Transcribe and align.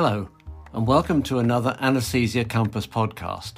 Hello, 0.00 0.28
and 0.74 0.86
welcome 0.86 1.24
to 1.24 1.40
another 1.40 1.76
Anesthesia 1.80 2.44
Compass 2.44 2.86
podcast. 2.86 3.54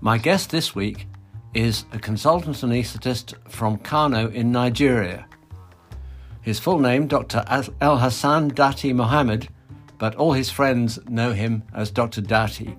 My 0.00 0.16
guest 0.16 0.50
this 0.50 0.76
week 0.76 1.08
is 1.54 1.86
a 1.90 1.98
consultant 1.98 2.58
anaesthetist 2.58 3.34
from 3.50 3.76
Kano 3.78 4.28
in 4.28 4.52
Nigeria. 4.52 5.26
His 6.40 6.60
full 6.60 6.78
name, 6.78 7.08
Dr. 7.08 7.42
El 7.80 7.98
Hassan 7.98 8.52
Dati 8.52 8.94
Mohammed, 8.94 9.48
but 9.98 10.14
all 10.14 10.34
his 10.34 10.50
friends 10.50 11.00
know 11.08 11.32
him 11.32 11.64
as 11.74 11.90
Dr. 11.90 12.22
Dati. 12.22 12.76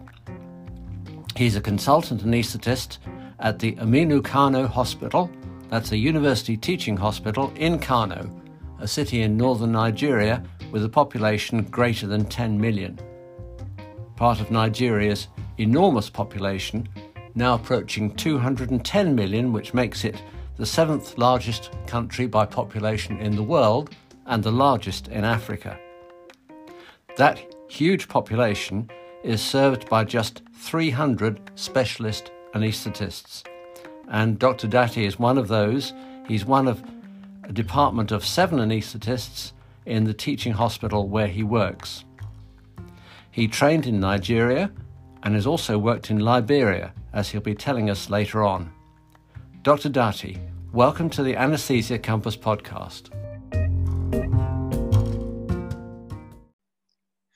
He's 1.35 1.57
a 1.57 1.61
consultant 1.61 2.23
anaesthetist 2.23 2.99
at 3.39 3.59
the 3.59 3.73
Aminu 3.73 4.23
Kano 4.23 4.65
Hospital, 4.65 5.29
that's 5.67 5.91
a 5.91 5.97
university 5.97 6.55
teaching 6.55 6.95
hospital 6.95 7.51
in 7.57 7.79
Kano, 7.79 8.29
a 8.81 8.87
city 8.87 9.21
in 9.21 9.37
northern 9.37 9.71
Nigeria 9.71 10.43
with 10.71 10.83
a 10.83 10.89
population 10.89 11.63
greater 11.63 12.07
than 12.07 12.25
10 12.25 12.59
million. 12.59 12.99
Part 14.15 14.41
of 14.41 14.51
Nigeria's 14.51 15.27
enormous 15.57 16.09
population, 16.09 16.89
now 17.35 17.53
approaching 17.53 18.13
210 18.15 19.15
million, 19.15 19.53
which 19.53 19.73
makes 19.73 20.03
it 20.03 20.21
the 20.57 20.65
seventh 20.65 21.17
largest 21.17 21.71
country 21.87 22.25
by 22.25 22.45
population 22.45 23.17
in 23.19 23.35
the 23.35 23.43
world 23.43 23.95
and 24.25 24.43
the 24.43 24.51
largest 24.51 25.07
in 25.09 25.23
Africa. 25.23 25.79
That 27.17 27.39
huge 27.69 28.07
population 28.07 28.89
is 29.23 29.41
served 29.41 29.87
by 29.89 30.03
just 30.03 30.41
300 30.55 31.51
specialist 31.55 32.31
anaesthetists. 32.55 33.43
And 34.09 34.39
Dr. 34.39 34.67
Dati 34.67 35.05
is 35.05 35.19
one 35.19 35.37
of 35.37 35.47
those. 35.47 35.93
He's 36.27 36.45
one 36.45 36.67
of 36.67 36.83
a 37.51 37.53
department 37.53 38.13
of 38.13 38.25
seven 38.25 38.59
anaesthetists 38.59 39.51
in 39.85 40.05
the 40.05 40.13
teaching 40.13 40.53
hospital 40.53 41.09
where 41.09 41.27
he 41.27 41.43
works. 41.43 42.05
He 43.29 43.45
trained 43.45 43.85
in 43.85 43.99
Nigeria 43.99 44.71
and 45.23 45.35
has 45.35 45.45
also 45.45 45.77
worked 45.77 46.09
in 46.09 46.19
Liberia, 46.19 46.93
as 47.11 47.27
he'll 47.27 47.41
be 47.41 47.53
telling 47.53 47.89
us 47.89 48.09
later 48.09 48.41
on. 48.41 48.71
Dr. 49.63 49.89
Dati, 49.89 50.39
welcome 50.71 51.09
to 51.09 51.23
the 51.23 51.35
Anesthesia 51.35 51.99
Compass 51.99 52.37
podcast. 52.37 53.09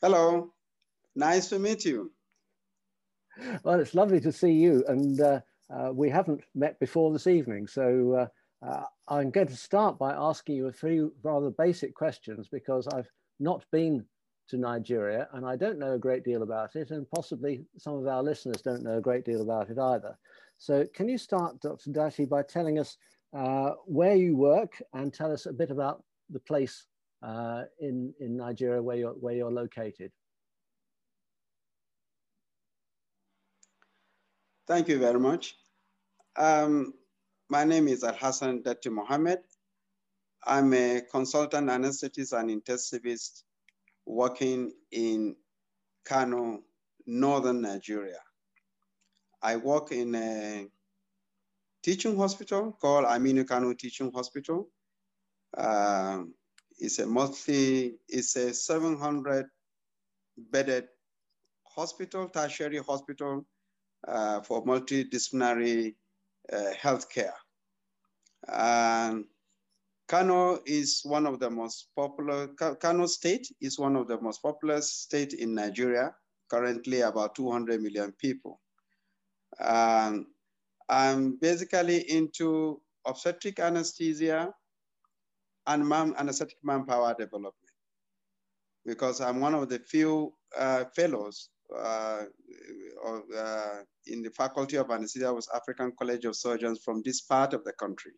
Hello, 0.02 0.54
nice 1.14 1.50
to 1.50 1.60
meet 1.60 1.84
you. 1.84 2.14
Well, 3.64 3.82
it's 3.82 3.94
lovely 3.94 4.22
to 4.22 4.32
see 4.32 4.54
you, 4.54 4.86
and 4.88 5.20
uh, 5.20 5.42
uh, 5.70 5.92
we 5.92 6.10
haven't 6.10 6.40
met 6.56 6.80
before 6.80 7.12
this 7.12 7.28
evening, 7.28 7.68
so 7.68 8.30
uh, 8.64 8.66
uh 8.66 8.86
I'm 9.08 9.30
going 9.30 9.48
to 9.48 9.56
start 9.56 10.00
by 10.00 10.14
asking 10.14 10.56
you 10.56 10.68
a 10.68 10.72
few 10.72 11.14
rather 11.22 11.52
basic 11.52 11.94
questions 11.94 12.48
because 12.52 12.88
I've 12.88 13.10
not 13.40 13.64
been 13.72 14.04
to 14.50 14.58
Nigeria 14.58 15.28
and 15.34 15.46
I 15.46 15.56
don't 15.56 15.80
know 15.80 15.94
a 15.94 16.00
great 16.00 16.24
deal 16.24 16.44
about 16.44 16.76
it, 16.76 16.92
and 16.92 17.10
possibly 17.10 17.66
some 17.78 17.96
of 17.96 18.08
our 18.08 18.24
listeners 18.24 18.62
don't 18.62 18.84
know 18.84 18.98
a 18.98 19.02
great 19.02 19.26
deal 19.26 19.42
about 19.42 19.70
it 19.70 19.78
either. 19.78 20.18
So, 20.58 20.86
can 20.94 21.10
you 21.10 21.18
start, 21.18 21.60
Dr. 21.62 21.92
Dati, 21.92 22.28
by 22.28 22.42
telling 22.44 22.80
us 22.80 22.98
uh, 23.36 23.72
where 23.86 24.16
you 24.16 24.36
work 24.36 24.82
and 24.94 25.14
tell 25.14 25.32
us 25.32 25.46
a 25.46 25.54
bit 25.54 25.70
about 25.70 26.04
the 26.30 26.40
place 26.40 26.86
uh, 27.22 27.64
in, 27.80 28.14
in 28.20 28.38
Nigeria 28.38 28.82
where 28.82 28.98
you're, 28.98 29.14
where 29.14 29.36
you're 29.36 29.52
located? 29.52 30.12
Thank 34.68 34.88
you 34.88 34.98
very 34.98 35.20
much. 35.20 35.56
Um, 36.38 36.94
my 37.50 37.64
name 37.64 37.88
is 37.88 38.04
Al 38.04 38.16
Hassan 38.16 38.64
Dati 38.64 38.92
Mohammed. 38.92 39.40
I'm 40.46 40.74
a 40.74 41.02
consultant 41.12 41.70
anesthetist 41.70 42.34
and 42.34 42.50
intensivist 42.50 43.44
working 44.06 44.72
in 44.92 45.36
Kano, 46.06 46.62
northern 47.06 47.62
Nigeria. 47.62 48.20
I 49.42 49.58
work 49.58 49.92
in 49.92 50.16
a 50.16 50.68
teaching 51.84 52.18
hospital 52.18 52.76
called 52.82 53.06
Aminu 53.06 53.48
Kano 53.48 53.74
Teaching 53.74 54.12
Hospital. 54.12 54.68
Uh, 55.56 56.24
it's 56.80 57.00
a 57.00 57.06
mostly, 57.06 57.96
it's 58.10 58.36
a 58.36 58.54
700 58.54 59.46
bedded 60.38 60.88
hospital, 61.64 62.28
tertiary 62.28 62.80
hospital 62.80 63.46
uh, 64.08 64.42
for 64.42 64.66
multidisciplinary 64.66 65.96
uh, 66.52 66.72
healthcare. 66.82 67.34
And 68.48 69.26
Kano 70.08 70.60
is 70.66 71.02
one 71.04 71.26
of 71.26 71.40
the 71.40 71.50
most 71.50 71.88
popular, 71.96 72.48
Kano 72.48 73.08
state 73.08 73.48
is 73.62 73.80
one 73.80 73.96
of 73.96 74.08
the 74.08 74.20
most 74.22 74.42
populous 74.42 74.94
state 74.94 75.34
in 75.34 75.56
Nigeria, 75.56 76.14
currently 76.50 77.02
about 77.02 77.36
200 77.36 77.82
million 77.82 78.14
people. 78.20 78.60
I'm 80.90 81.38
basically 81.42 82.10
into 82.12 82.82
obstetric 83.06 83.60
anesthesia 83.60 84.54
and 85.68 85.88
man, 85.88 86.14
anesthetic 86.18 86.58
manpower 86.64 87.16
development 87.18 87.56
because 88.86 89.20
I'm 89.22 89.40
one 89.40 89.56
of 89.56 89.70
the 89.70 89.80
few 89.80 90.34
uh, 90.58 90.86
fellows 90.96 91.50
uh, 91.74 92.24
uh, 93.06 93.78
in 94.08 94.22
the 94.22 94.30
Faculty 94.32 94.78
of 94.78 94.92
Anesthesia 94.92 95.34
West 95.34 95.50
African 95.54 95.92
College 95.98 96.26
of 96.26 96.36
Surgeons 96.36 96.80
from 96.84 97.02
this 97.04 97.22
part 97.22 97.54
of 97.54 97.64
the 97.64 97.74
country. 97.74 98.12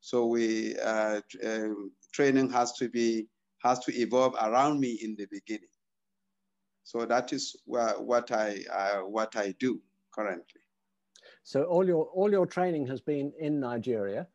So 0.00 0.26
we 0.26 0.76
uh, 0.78 1.20
um, 1.44 1.92
training 2.12 2.50
has 2.50 2.72
to 2.74 2.88
be 2.88 3.28
has 3.62 3.78
to 3.80 3.92
evolve 3.98 4.34
around 4.42 4.80
me 4.80 4.98
in 5.02 5.14
the 5.16 5.26
beginning. 5.30 5.68
So 6.84 7.06
that 7.06 7.32
is 7.32 7.56
what 7.64 8.30
I 8.32 8.64
what 9.04 9.36
I 9.36 9.54
do 9.58 9.80
currently. 10.12 10.60
So 11.44 11.64
all 11.64 11.86
your 11.86 12.06
all 12.06 12.30
your 12.30 12.46
training 12.46 12.86
has 12.88 13.00
been 13.00 13.32
in 13.38 13.60
Nigeria, 13.60 14.26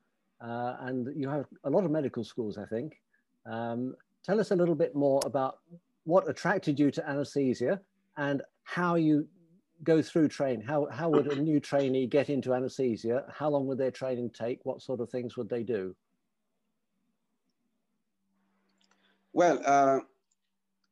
uh, 0.41 0.78
and 0.81 1.07
you 1.16 1.29
have 1.29 1.45
a 1.63 1.69
lot 1.69 1.84
of 1.84 1.91
medical 1.91 2.24
schools, 2.24 2.57
I 2.57 2.66
think. 2.66 2.95
Um, 3.45 3.95
tell 4.24 4.39
us 4.39 4.51
a 4.51 4.56
little 4.56 4.75
bit 4.75 4.95
more 4.95 5.22
about 5.25 5.59
what 6.06 6.29
attracted 6.29 6.79
you 6.79 6.89
to 6.91 7.09
anesthesia 7.09 7.81
and 8.17 8.41
how 8.63 8.95
you 8.95 9.28
go 9.83 10.01
through 10.01 10.28
training? 10.28 10.66
How, 10.66 10.88
how 10.91 11.09
would 11.09 11.28
a 11.31 11.39
new 11.39 11.59
trainee 11.59 12.07
get 12.07 12.29
into 12.29 12.53
anesthesia? 12.53 13.23
How 13.31 13.50
long 13.50 13.67
would 13.67 13.78
their 13.78 13.91
training 13.91 14.31
take? 14.31 14.59
What 14.63 14.81
sort 14.81 15.00
of 15.00 15.09
things 15.09 15.38
would 15.38 15.50
they 15.50 15.63
do? 15.63 15.95
Well, 19.33 19.61
uh, 19.63 20.00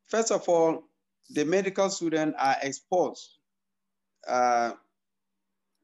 first 0.06 0.30
of 0.30 0.48
all, 0.48 0.84
the 1.30 1.44
medical 1.44 1.90
students 1.90 2.36
are 2.38 2.56
exposed 2.62 3.38
uh, 4.28 4.72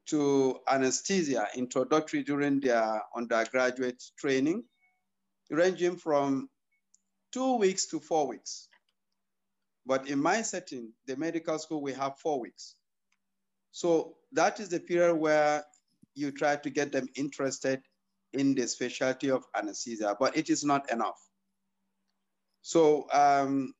to 0.07 0.59
anesthesia 0.69 1.47
introductory 1.55 2.23
during 2.23 2.61
their 2.61 3.01
undergraduate 3.15 4.01
training, 4.17 4.63
ranging 5.49 5.97
from 5.97 6.49
two 7.33 7.57
weeks 7.57 7.87
to 7.87 7.99
four 7.99 8.27
weeks. 8.27 8.69
But 9.85 10.07
in 10.07 10.19
my 10.19 10.41
setting, 10.41 10.93
the 11.07 11.17
medical 11.17 11.59
school, 11.59 11.81
we 11.81 11.93
have 11.93 12.17
four 12.19 12.39
weeks. 12.39 12.75
So 13.71 14.15
that 14.31 14.59
is 14.59 14.69
the 14.69 14.79
period 14.79 15.15
where 15.15 15.63
you 16.15 16.31
try 16.31 16.55
to 16.55 16.69
get 16.69 16.91
them 16.91 17.07
interested 17.15 17.81
in 18.33 18.55
the 18.55 18.67
specialty 18.67 19.29
of 19.29 19.43
anesthesia, 19.55 20.15
but 20.19 20.37
it 20.37 20.49
is 20.49 20.63
not 20.63 20.91
enough. 20.91 21.19
So 22.61 23.07
um, 23.11 23.73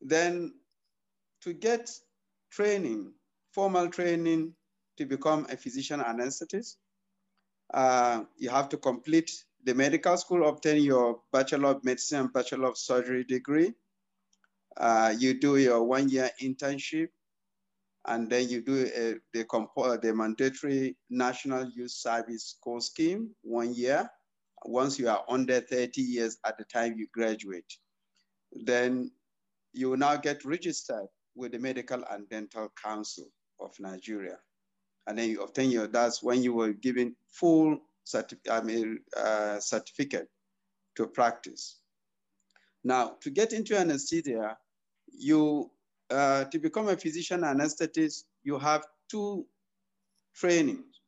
then 0.00 0.54
to 1.42 1.52
get 1.52 1.90
training, 2.50 3.12
formal 3.52 3.88
training 3.88 4.54
to 4.96 5.04
become 5.04 5.46
a 5.50 5.56
physician 5.56 6.00
anesthetist, 6.00 6.76
uh, 7.74 8.24
you 8.36 8.48
have 8.48 8.68
to 8.70 8.76
complete 8.76 9.30
the 9.64 9.74
medical 9.74 10.16
school, 10.16 10.48
obtain 10.48 10.82
your 10.82 11.20
Bachelor 11.32 11.70
of 11.70 11.84
Medicine 11.84 12.20
and 12.20 12.32
Bachelor 12.32 12.68
of 12.68 12.78
Surgery 12.78 13.24
degree. 13.24 13.74
Uh, 14.76 15.14
you 15.18 15.38
do 15.38 15.56
your 15.56 15.82
one 15.82 16.08
year 16.08 16.30
internship 16.42 17.08
and 18.06 18.30
then 18.30 18.48
you 18.48 18.60
do 18.60 18.86
a, 18.94 19.14
the, 19.32 19.98
the 20.02 20.14
mandatory 20.14 20.96
national 21.10 21.70
youth 21.74 21.90
service 21.90 22.56
course 22.62 22.86
scheme 22.86 23.30
one 23.42 23.74
year. 23.74 24.08
Once 24.64 24.98
you 24.98 25.08
are 25.08 25.24
under 25.28 25.60
30 25.60 26.00
years 26.00 26.38
at 26.44 26.58
the 26.58 26.64
time 26.64 26.94
you 26.96 27.06
graduate 27.12 27.72
then 28.64 29.10
you 29.72 29.90
will 29.90 29.96
now 29.96 30.16
get 30.16 30.44
registered 30.44 31.06
with 31.34 31.52
the 31.52 31.58
medical 31.58 32.02
and 32.10 32.28
dental 32.28 32.72
council 32.82 33.26
of 33.60 33.70
nigeria. 33.78 34.38
And 35.06 35.18
then 35.18 35.30
you 35.30 35.42
obtain 35.42 35.70
your 35.70 35.86
that's 35.86 36.22
when 36.22 36.42
you 36.42 36.54
were 36.54 36.72
given 36.72 37.14
full 37.28 37.78
certi 38.06 38.36
I 38.50 38.60
mean, 38.60 39.00
uh, 39.16 39.60
certificate 39.60 40.28
to 40.96 41.06
practice. 41.06 41.80
Now 42.84 43.16
to 43.20 43.30
get 43.30 43.52
into 43.52 43.78
anesthesia 43.78 44.56
you 45.12 45.70
uh, 46.10 46.44
to 46.44 46.58
become 46.58 46.88
a 46.88 46.96
physician 46.96 47.40
anesthetist, 47.42 48.24
you 48.44 48.58
have 48.58 48.84
two 49.10 49.46
trainings. 50.34 51.00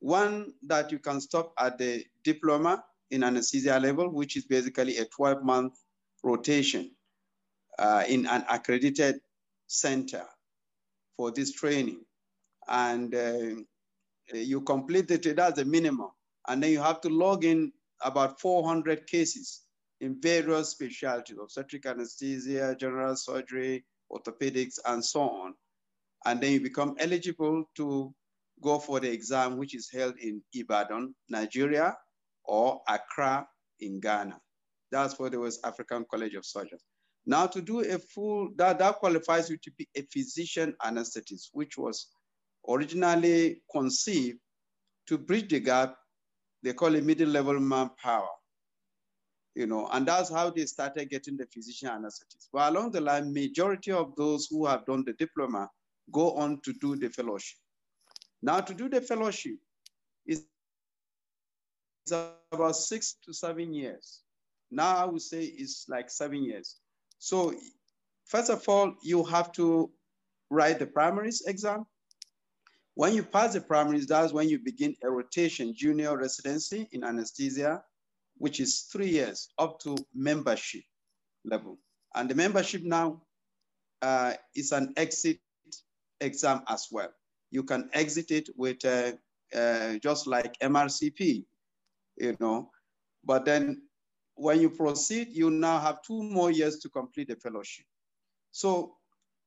One 0.00 0.52
that 0.66 0.92
you 0.92 0.98
can 0.98 1.20
stop 1.20 1.52
at 1.58 1.78
the 1.78 2.04
diploma 2.24 2.84
in 3.10 3.24
anesthesia 3.24 3.78
level, 3.78 4.08
which 4.10 4.36
is 4.36 4.44
basically 4.44 4.98
a 4.98 5.04
12 5.06 5.42
month 5.42 5.74
rotation 6.22 6.90
uh, 7.78 8.04
in 8.08 8.26
an 8.26 8.44
accredited 8.48 9.20
center 9.66 10.24
for 11.16 11.30
this 11.30 11.52
training. 11.52 12.00
And 12.68 13.14
uh, 13.14 13.62
you 14.32 14.60
complete 14.60 15.10
it, 15.10 15.36
that's 15.36 15.56
the 15.56 15.64
minimum. 15.64 16.10
And 16.46 16.62
then 16.62 16.70
you 16.70 16.80
have 16.80 17.00
to 17.02 17.08
log 17.08 17.44
in 17.44 17.72
about 18.02 18.40
400 18.40 19.06
cases 19.06 19.62
in 20.00 20.20
various 20.20 20.70
specialties, 20.70 21.36
obstetric 21.40 21.86
anesthesia, 21.86 22.76
general 22.78 23.16
surgery, 23.16 23.84
orthopedics, 24.12 24.78
and 24.86 25.04
so 25.04 25.22
on. 25.22 25.54
And 26.24 26.40
then 26.40 26.52
you 26.52 26.60
become 26.60 26.94
eligible 26.98 27.64
to 27.76 28.14
go 28.62 28.78
for 28.78 29.00
the 29.00 29.10
exam, 29.10 29.56
which 29.56 29.74
is 29.74 29.90
held 29.92 30.16
in 30.18 30.42
Ibadan, 30.54 31.14
Nigeria, 31.28 31.96
or 32.44 32.80
Accra 32.88 33.46
in 33.80 34.00
Ghana. 34.00 34.38
That's 34.90 35.14
for 35.14 35.30
the 35.30 35.38
West 35.38 35.60
African 35.64 36.04
College 36.10 36.34
of 36.34 36.46
Surgeons. 36.46 36.82
Now 37.26 37.46
to 37.46 37.60
do 37.60 37.80
a 37.80 37.98
full, 37.98 38.50
that, 38.56 38.78
that 38.78 38.96
qualifies 38.96 39.50
you 39.50 39.58
to 39.58 39.70
be 39.72 39.86
a 39.94 40.02
physician 40.12 40.74
anesthetist, 40.82 41.48
which 41.52 41.76
was 41.76 42.08
originally 42.68 43.62
conceived 43.70 44.38
to 45.08 45.18
bridge 45.18 45.50
the 45.50 45.60
gap. 45.60 45.94
They 46.62 46.72
call 46.72 46.94
it 46.94 47.04
middle 47.04 47.28
level 47.28 47.60
manpower, 47.60 48.28
you 49.58 49.66
know, 49.66 49.88
and 49.90 50.06
that's 50.06 50.30
how 50.30 50.50
they 50.50 50.64
started 50.66 51.10
getting 51.10 51.36
the 51.36 51.44
physician 51.52 51.88
anesthetists. 51.88 52.48
But 52.52 52.70
along 52.72 52.92
the 52.92 53.00
line, 53.00 53.34
majority 53.34 53.90
of 53.90 54.14
those 54.14 54.46
who 54.48 54.64
have 54.66 54.86
done 54.86 55.02
the 55.04 55.14
diploma 55.14 55.68
go 56.12 56.30
on 56.34 56.60
to 56.60 56.72
do 56.74 56.94
the 56.94 57.10
fellowship. 57.10 57.58
Now 58.40 58.60
to 58.60 58.72
do 58.72 58.88
the 58.88 59.00
fellowship 59.00 59.56
is 60.28 60.44
about 62.52 62.76
six 62.76 63.16
to 63.24 63.32
seven 63.32 63.74
years. 63.74 64.20
Now 64.70 64.96
I 64.96 65.04
would 65.06 65.22
say 65.22 65.42
it's 65.42 65.86
like 65.88 66.08
seven 66.08 66.44
years. 66.44 66.76
So 67.18 67.52
first 68.26 68.50
of 68.50 68.62
all, 68.68 68.94
you 69.02 69.24
have 69.24 69.50
to 69.54 69.90
write 70.50 70.78
the 70.78 70.86
primaries 70.86 71.42
exam. 71.48 71.84
When 72.94 73.12
you 73.12 73.24
pass 73.24 73.54
the 73.54 73.60
primaries, 73.60 74.06
that's 74.06 74.32
when 74.32 74.48
you 74.48 74.60
begin 74.60 74.94
a 75.02 75.10
rotation 75.10 75.74
junior 75.74 76.16
residency 76.16 76.88
in 76.92 77.02
anesthesia, 77.02 77.82
which 78.38 78.60
is 78.60 78.88
three 78.92 79.08
years 79.08 79.48
up 79.58 79.78
to 79.80 79.96
membership 80.14 80.82
level. 81.44 81.78
And 82.14 82.28
the 82.28 82.34
membership 82.34 82.82
now 82.82 83.22
uh, 84.02 84.34
is 84.54 84.72
an 84.72 84.94
exit 84.96 85.38
exam 86.20 86.62
as 86.68 86.88
well. 86.90 87.10
You 87.50 87.62
can 87.62 87.90
exit 87.92 88.30
it 88.30 88.48
with 88.56 88.84
uh, 88.84 89.12
uh, 89.54 89.98
just 90.02 90.26
like 90.26 90.58
MRCP, 90.60 91.44
you 92.16 92.36
know, 92.40 92.70
but 93.24 93.44
then 93.44 93.82
when 94.34 94.60
you 94.60 94.70
proceed, 94.70 95.28
you 95.30 95.50
now 95.50 95.78
have 95.78 96.02
two 96.02 96.22
more 96.22 96.50
years 96.50 96.78
to 96.78 96.88
complete 96.88 97.28
the 97.28 97.36
fellowship. 97.36 97.84
So 98.52 98.96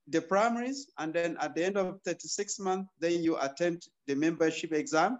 the 0.07 0.21
primaries, 0.21 0.88
and 0.97 1.13
then 1.13 1.38
at 1.39 1.55
the 1.55 1.63
end 1.63 1.77
of 1.77 1.99
36 2.03 2.59
months, 2.59 2.89
then 2.99 3.23
you 3.23 3.38
attempt 3.39 3.89
the 4.07 4.15
membership 4.15 4.73
exam, 4.73 5.19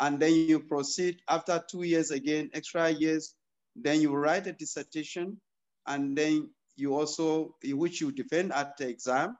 and 0.00 0.18
then 0.18 0.34
you 0.34 0.60
proceed 0.60 1.20
after 1.28 1.62
two 1.70 1.82
years 1.82 2.10
again, 2.10 2.50
extra 2.54 2.90
years, 2.90 3.34
then 3.76 4.00
you 4.00 4.12
write 4.14 4.46
a 4.46 4.52
dissertation, 4.52 5.38
and 5.86 6.16
then 6.16 6.50
you 6.76 6.94
also, 6.94 7.54
which 7.64 8.00
you 8.00 8.10
defend 8.10 8.52
at 8.52 8.76
the 8.78 8.88
exam, 8.88 9.36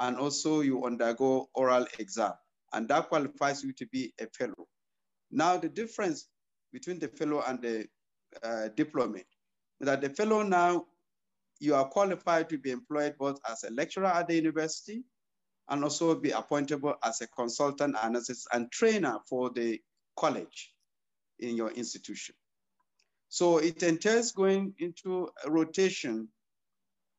and 0.00 0.16
also 0.16 0.60
you 0.60 0.84
undergo 0.84 1.48
oral 1.54 1.86
exam, 1.98 2.32
and 2.72 2.88
that 2.88 3.08
qualifies 3.08 3.62
you 3.62 3.72
to 3.72 3.86
be 3.86 4.12
a 4.20 4.26
fellow. 4.36 4.66
Now 5.30 5.56
the 5.56 5.68
difference 5.68 6.26
between 6.72 6.98
the 6.98 7.08
fellow 7.08 7.42
and 7.46 7.60
the 7.62 7.86
uh, 8.42 8.68
diplomate 8.76 9.26
that 9.80 10.00
the 10.00 10.10
fellow 10.10 10.42
now 10.42 10.86
you 11.58 11.74
are 11.74 11.88
qualified 11.88 12.48
to 12.48 12.58
be 12.58 12.70
employed 12.70 13.14
both 13.18 13.38
as 13.48 13.64
a 13.64 13.70
lecturer 13.70 14.06
at 14.06 14.28
the 14.28 14.34
university 14.34 15.02
and 15.68 15.84
also 15.84 16.14
be 16.14 16.30
appointable 16.30 16.94
as 17.04 17.20
a 17.20 17.26
consultant 17.28 17.96
analyst 18.02 18.46
and 18.52 18.70
trainer 18.70 19.18
for 19.28 19.50
the 19.50 19.80
college 20.16 20.72
in 21.38 21.56
your 21.56 21.70
institution. 21.70 22.34
So 23.28 23.58
it 23.58 23.82
entails 23.82 24.32
going 24.32 24.74
into 24.78 25.28
a 25.44 25.50
rotation 25.50 26.28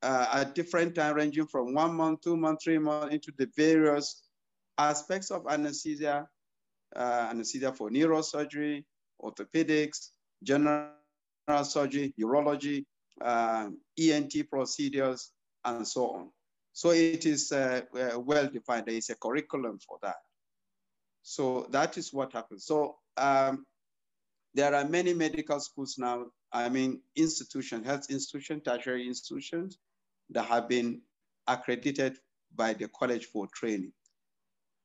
uh, 0.04 0.28
at 0.34 0.56
different 0.56 0.96
time 0.96 1.16
ranging 1.16 1.48
from 1.48 1.74
one 1.74 1.94
month, 1.96 2.22
two 2.22 2.36
months, 2.36 2.64
three 2.64 2.80
months 2.80 3.14
into 3.14 3.32
the 3.38 3.48
various 3.56 4.24
aspects 4.78 5.32
of 5.32 5.46
anesthesia, 5.48 6.28
uh, 6.96 7.28
anesthesia 7.30 7.72
for 7.72 7.90
neurosurgery, 7.90 8.84
orthopedics, 9.22 10.10
general 10.44 10.90
surgery, 11.64 12.14
urology, 12.20 12.86
uh, 13.22 13.70
ENT 14.00 14.50
procedures, 14.50 15.32
and 15.66 15.88
so 15.88 16.10
on. 16.10 16.30
So 16.74 16.92
it 16.92 17.26
is 17.26 17.52
uh, 17.52 17.82
uh, 17.96 18.20
well 18.20 18.48
defined. 18.48 18.86
There 18.88 18.96
is 18.96 19.10
a 19.10 19.16
curriculum 19.16 19.80
for 19.88 19.98
that. 20.02 20.16
So 21.24 21.68
that 21.72 21.98
is 21.98 22.14
what 22.14 22.34
happens. 22.34 22.66
So 22.66 22.98
um, 23.18 23.66
there 24.54 24.74
are 24.74 24.86
many 24.86 25.14
medical 25.14 25.60
schools 25.60 25.96
now, 25.98 26.26
I 26.52 26.70
mean, 26.70 27.02
institutions, 27.16 27.86
health 27.86 28.08
institutions, 28.10 28.64
tertiary 28.64 29.08
institutions 29.08 29.78
that 30.32 30.44
have 30.46 30.68
been 30.68 31.02
accredited 31.48 32.18
by 32.56 32.74
the 32.74 32.88
college 32.88 33.26
for 33.26 33.48
training. 33.54 33.94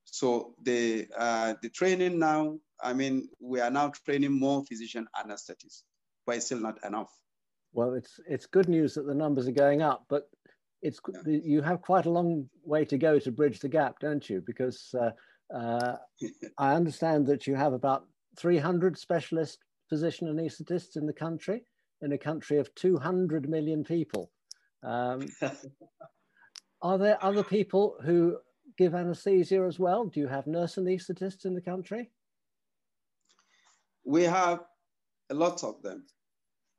So 0.05 0.55
the, 0.63 1.09
uh, 1.17 1.55
the 1.63 1.69
training 1.69 2.19
now, 2.19 2.59
I 2.83 2.93
mean, 2.93 3.29
we 3.41 3.61
are 3.61 3.71
now 3.71 3.93
training 4.05 4.39
more 4.39 4.65
physician 4.65 5.07
anesthetists, 5.19 5.83
but 6.27 6.37
it's 6.37 6.47
still 6.47 6.61
not 6.61 6.85
enough. 6.85 7.11
Well, 7.73 7.95
it's 7.95 8.19
it's 8.27 8.47
good 8.47 8.69
news 8.69 8.95
that 8.95 9.07
the 9.07 9.15
numbers 9.15 9.47
are 9.49 9.53
going 9.53 9.83
up, 9.83 10.05
but 10.09 10.31
it's 10.81 10.99
yeah. 11.27 11.41
you 11.45 11.61
have 11.61 11.83
quite 11.83 12.07
a 12.07 12.11
long 12.11 12.49
way 12.65 12.85
to 12.87 12.97
go 12.97 13.19
to 13.19 13.31
bridge 13.31 13.61
the 13.61 13.69
gap, 13.69 13.99
don't 14.01 14.29
you? 14.31 14.43
Because 14.47 14.95
uh, 14.99 15.11
uh, 15.55 15.97
I 16.59 16.75
understand 16.75 17.27
that 17.27 17.47
you 17.47 17.55
have 17.55 17.73
about 17.73 18.07
300 18.39 18.99
specialist 18.99 19.59
physician 19.89 20.29
anaesthetists 20.29 20.97
in 20.97 21.07
the 21.07 21.13
country, 21.13 21.63
in 22.03 22.13
a 22.13 22.19
country 22.19 22.59
of 22.59 22.75
200 22.75 23.49
million 23.49 23.85
people. 23.85 24.31
Um, 24.83 25.27
are 26.83 26.99
there 26.99 27.23
other 27.25 27.45
people 27.45 27.97
who 28.05 28.39
give 28.77 28.95
anesthesia 28.95 29.63
as 29.63 29.79
well? 29.79 30.07
Do 30.07 30.21
you 30.21 30.29
have 30.29 30.47
nurse 30.47 30.77
anaesthetists 30.77 31.45
in 31.45 31.55
the 31.55 31.61
country? 31.61 32.11
We 34.05 34.25
have 34.25 34.61
a 35.31 35.35
lot 35.35 35.65
of 35.65 35.83
them. 35.83 36.05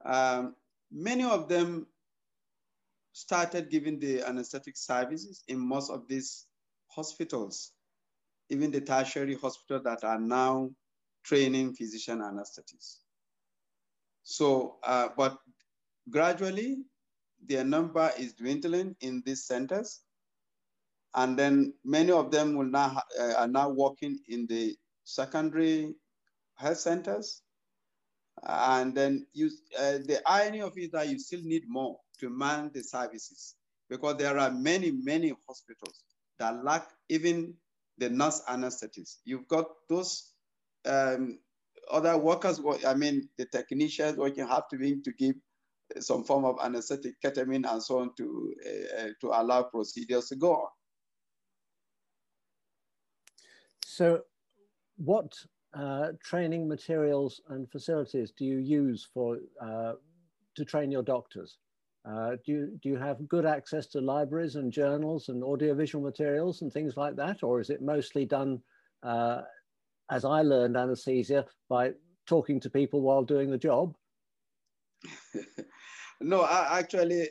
Um, 0.06 0.56
Many 0.92 1.24
of 1.24 1.50
them 1.50 1.88
started 3.12 3.70
giving 3.70 4.00
the 4.00 4.24
anesthetic 4.24 4.78
services 4.78 5.44
in 5.48 5.60
most 5.60 5.90
of 5.90 6.08
these 6.08 6.46
hospitals, 6.88 7.74
even 8.50 8.72
the 8.72 8.82
tertiary 8.82 9.36
hospitals 9.36 9.84
that 9.84 10.04
are 10.04 10.20
now 10.20 10.70
training 11.24 11.74
physician 11.74 12.20
anesthetists. 12.20 12.98
So, 14.24 14.78
uh, 14.84 15.10
but 15.18 15.38
gradually, 16.10 16.78
their 17.46 17.64
number 17.64 18.12
is 18.18 18.34
dwindling 18.34 18.96
in 19.02 19.24
these 19.26 19.46
centers. 19.46 20.02
And 21.16 21.38
then 21.38 21.74
many 21.84 22.12
of 22.12 22.32
them 22.32 22.56
will 22.56 22.70
now 22.70 23.02
uh, 23.20 23.34
are 23.34 23.48
now 23.48 23.70
working 23.70 24.20
in 24.28 24.46
the 24.48 24.76
secondary 25.04 25.96
health 26.56 26.78
centers 26.78 27.42
and 28.44 28.94
then 28.94 29.26
you, 29.34 29.50
uh, 29.80 30.00
the 30.06 30.22
irony 30.26 30.62
of 30.62 30.78
it 30.78 30.82
is 30.82 30.92
that 30.92 31.10
you 31.10 31.20
still 31.20 31.42
need 31.44 31.64
more 31.68 31.98
to 32.20 32.30
man 32.30 32.72
the 32.74 32.84
services 32.84 33.56
because 33.90 34.18
there 34.18 34.38
are 34.38 34.52
many, 34.52 34.92
many 34.92 35.34
hospitals 35.48 36.04
that 36.40 36.64
lack 36.64 36.88
even 37.10 37.54
the 37.98 38.10
nurse 38.10 38.42
anesthetists. 38.50 39.18
You've 39.26 39.48
got 39.48 39.68
those 39.90 40.34
um, 40.86 41.40
other 41.90 42.18
workers, 42.18 42.62
I 42.86 42.94
mean, 42.94 43.30
the 43.38 43.46
technicians 43.46 44.18
working 44.18 44.48
have 44.48 44.68
to 44.70 44.78
be 44.78 45.02
to 45.02 45.12
give 45.14 45.36
some 46.00 46.24
form 46.24 46.46
of 46.46 46.58
anesthetic, 46.62 47.16
ketamine 47.24 47.70
and 47.70 47.82
so 47.82 48.00
on 48.00 48.12
to, 48.18 48.54
uh, 49.00 49.08
to 49.22 49.28
allow 49.28 49.64
procedures 49.64 50.28
to 50.28 50.36
go 50.36 50.54
on. 50.54 50.70
So 53.86 54.22
what 54.98 55.34
uh, 55.74 56.10
training 56.24 56.68
materials 56.68 57.42
and 57.50 57.72
facilities 57.72 58.32
do 58.32 58.46
you 58.46 58.58
use 58.58 59.08
for 59.14 59.38
uh, 59.62 59.94
to 60.56 60.66
train 60.66 60.92
your 60.92 61.04
doctors? 61.04 61.58
Uh, 62.08 62.38
do, 62.46 62.52
you, 62.52 62.80
do 62.82 62.90
you 62.90 62.98
have 62.98 63.28
good 63.28 63.46
access 63.46 63.86
to 63.88 64.00
libraries 64.00 64.56
and 64.56 64.72
journals 64.72 65.28
and 65.28 65.44
audiovisual 65.44 66.04
materials 66.04 66.62
and 66.62 66.72
things 66.72 66.96
like 66.96 67.16
that? 67.18 67.44
Or 67.44 67.60
is 67.60 67.70
it 67.70 67.82
mostly 67.82 68.26
done, 68.26 68.62
uh, 69.04 69.42
as 70.10 70.24
I 70.24 70.42
learned 70.42 70.78
anesthesia, 70.78 71.46
by 71.68 71.92
talking 72.26 72.62
to 72.62 72.70
people 72.70 73.02
while 73.02 73.24
doing 73.24 73.50
the 73.50 73.58
job? 73.58 73.96
no, 76.22 76.42
I, 76.42 76.80
actually, 76.80 77.28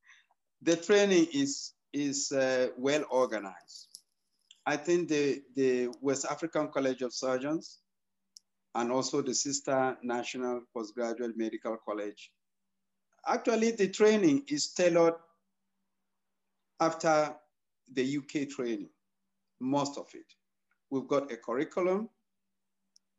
the 0.62 0.76
training 0.76 1.28
is, 1.32 1.74
is 1.92 2.32
uh, 2.32 2.68
well 2.76 3.04
organized. 3.10 4.00
I 4.66 4.76
think 4.76 5.08
the, 5.08 5.42
the 5.54 5.90
West 6.00 6.26
African 6.28 6.68
College 6.68 7.02
of 7.02 7.14
Surgeons 7.14 7.78
and 8.74 8.90
also 8.90 9.22
the 9.22 9.34
sister 9.34 9.96
National 10.02 10.62
Postgraduate 10.74 11.36
Medical 11.36 11.76
College 11.86 12.32
Actually, 13.26 13.72
the 13.72 13.88
training 13.88 14.44
is 14.48 14.68
tailored 14.72 15.14
after 16.80 17.34
the 17.92 18.18
UK 18.18 18.48
training, 18.48 18.88
most 19.60 19.98
of 19.98 20.06
it. 20.14 20.26
We've 20.90 21.08
got 21.08 21.30
a 21.32 21.36
curriculum, 21.36 22.08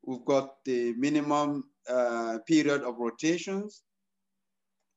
we've 0.04 0.26
got 0.26 0.64
the 0.66 0.94
minimum 0.94 1.66
uh, 1.88 2.40
period 2.48 2.82
of 2.82 2.98
rotations, 2.98 3.84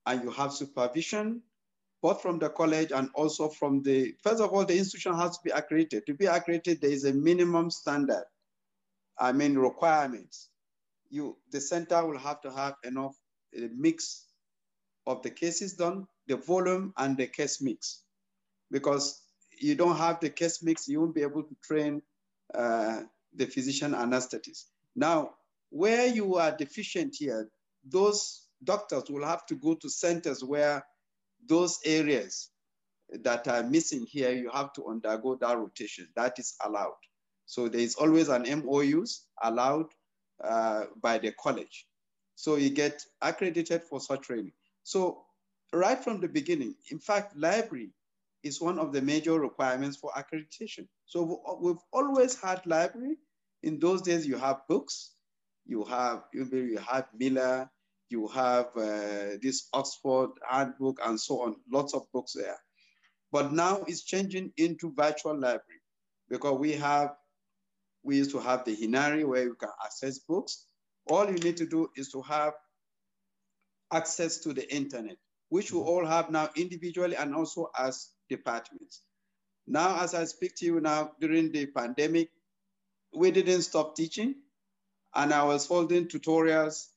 and 0.07 0.23
you 0.23 0.31
have 0.31 0.53
supervision, 0.53 1.43
both 2.03 2.23
from 2.23 2.39
the 2.39 2.49
college 2.49 2.91
and 2.93 3.09
also 3.15 3.49
from 3.49 3.83
the, 3.83 4.15
first 4.23 4.41
of 4.41 4.53
all, 4.53 4.65
the 4.65 4.77
institution 4.77 5.15
has 5.15 5.37
to 5.39 5.45
be 5.45 5.51
accredited. 5.51 6.07
To 6.07 6.15
be 6.15 6.27
accredited, 6.27 6.81
there 6.81 6.91
is 6.91 7.05
a 7.05 7.13
minimum 7.13 7.71
standard, 7.71 8.25
I 9.19 9.33
mean 9.33 9.57
requirements. 9.57 10.49
You, 11.11 11.37
the 11.51 11.61
center 11.61 12.05
will 12.07 12.19
have 12.19 12.41
to 12.43 12.51
have 12.51 12.75
enough 12.85 13.15
a 13.55 13.69
mix 13.77 14.25
of 15.07 15.23
the 15.23 15.31
cases 15.31 15.75
done, 15.75 16.07
the 16.27 16.37
volume 16.37 16.93
and 16.97 17.17
the 17.17 17.27
case 17.27 17.61
mix. 17.61 18.03
Because 18.71 19.21
you 19.59 19.75
don't 19.75 19.97
have 19.97 20.21
the 20.21 20.31
case 20.31 20.63
mix, 20.63 20.89
you 20.89 21.01
won't 21.01 21.15
be 21.15 21.23
able 21.23 21.43
to 21.43 21.57
train 21.63 22.03
uh, 22.55 23.03
the 23.35 23.47
physician 23.47 23.93
anesthetist. 23.93 24.65
Now, 24.95 25.31
where 25.71 26.07
you 26.07 26.37
are 26.37 26.57
deficient 26.57 27.17
here, 27.19 27.49
those 27.85 28.47
doctors 28.63 29.05
will 29.09 29.25
have 29.25 29.47
to 29.47 29.55
go 29.55 29.75
to 29.75 29.89
centers 29.89 30.45
where 30.45 30.85
those 31.49 31.79
areas 31.85 32.51
that 33.11 33.49
are 33.49 33.63
missing 33.63 34.07
here, 34.07 34.33
you 34.33 34.51
have 34.51 34.73
to 34.75 34.87
undergo 34.87 35.37
that 35.37 35.59
rotation. 35.59 36.09
That 36.17 36.39
is 36.39 36.55
allowed. 36.65 36.95
So 37.47 37.69
there 37.69 37.81
is 37.81 37.97
always 37.97 38.29
an 38.29 38.45
MOUs 38.65 39.27
allowed 39.43 39.87
uh, 40.43 40.85
by 41.01 41.19
the 41.19 41.33
college. 41.33 41.87
So 42.35 42.57
you 42.57 42.71
get 42.71 43.03
accredited 43.21 43.83
for 43.83 44.01
such 44.01 44.23
training. 44.23 44.53
So 44.83 45.25
right 45.73 46.03
from 46.03 46.21
the 46.21 46.29
beginning, 46.29 46.75
in 46.91 46.99
fact, 46.99 47.37
library 47.37 47.91
is 48.43 48.61
one 48.61 48.79
of 48.79 48.93
the 48.93 49.01
major 49.01 49.39
requirements 49.39 49.97
for 49.97 50.11
accreditation. 50.17 50.87
So 51.07 51.41
we've 51.61 51.77
always 51.93 52.41
had 52.41 52.67
library. 52.67 53.17
In 53.63 53.79
those 53.79 54.03
days, 54.03 54.27
you 54.27 54.37
have 54.39 54.63
books, 54.69 55.15
you 55.67 55.85
have 55.85 56.25
you 56.33 56.79
have 56.79 57.07
Miller, 57.17 57.71
you 58.11 58.29
have 58.29 58.67
uh, 58.77 59.39
this 59.41 59.69
Oxford 59.73 60.31
handbook 60.49 60.99
and 61.05 61.19
so 61.21 61.43
on, 61.43 61.57
lots 61.73 61.95
of 61.95 62.03
books 62.13 62.33
there. 62.35 62.59
But 63.33 63.53
now 63.53 63.83
it's 63.87 64.03
changing 64.05 64.53
into 64.57 64.93
virtual 64.95 65.35
library 65.35 65.81
because 66.29 66.59
we 66.59 66.73
have, 66.73 67.15
we 68.03 68.17
used 68.17 68.33
to 68.33 68.41
have 68.41 68.65
the 68.65 68.77
Hinari 68.77 69.27
where 69.27 69.45
you 69.45 69.55
can 69.55 69.71
access 69.85 70.19
books. 70.19 70.67
All 71.09 71.27
you 71.27 71.39
need 71.39 71.57
to 71.57 71.67
do 71.67 71.89
is 71.97 72.11
to 72.11 72.23
have 72.23 72.53
access 73.93 74.39
to 74.39 74.53
the 74.53 74.73
internet, 74.75 75.17
which 75.49 75.73
we 75.73 75.79
mm-hmm. 75.79 75.89
all 75.89 76.07
have 76.07 76.31
now 76.31 76.49
individually 76.57 77.17
and 77.17 77.35
also 77.35 77.71
as 77.79 78.11
departments. 78.29 79.03
Now, 79.67 80.01
as 80.03 80.15
I 80.15 80.25
speak 80.25 80.57
to 80.57 80.65
you 80.67 80.81
now 80.81 81.13
during 81.21 81.53
the 81.53 81.67
pandemic, 81.67 82.31
we 83.15 83.31
didn't 83.31 83.63
stop 83.63 83.95
teaching 83.95 84.35
and 85.15 85.33
I 85.33 85.45
was 85.45 85.67
holding 85.67 86.07
tutorials 86.07 86.89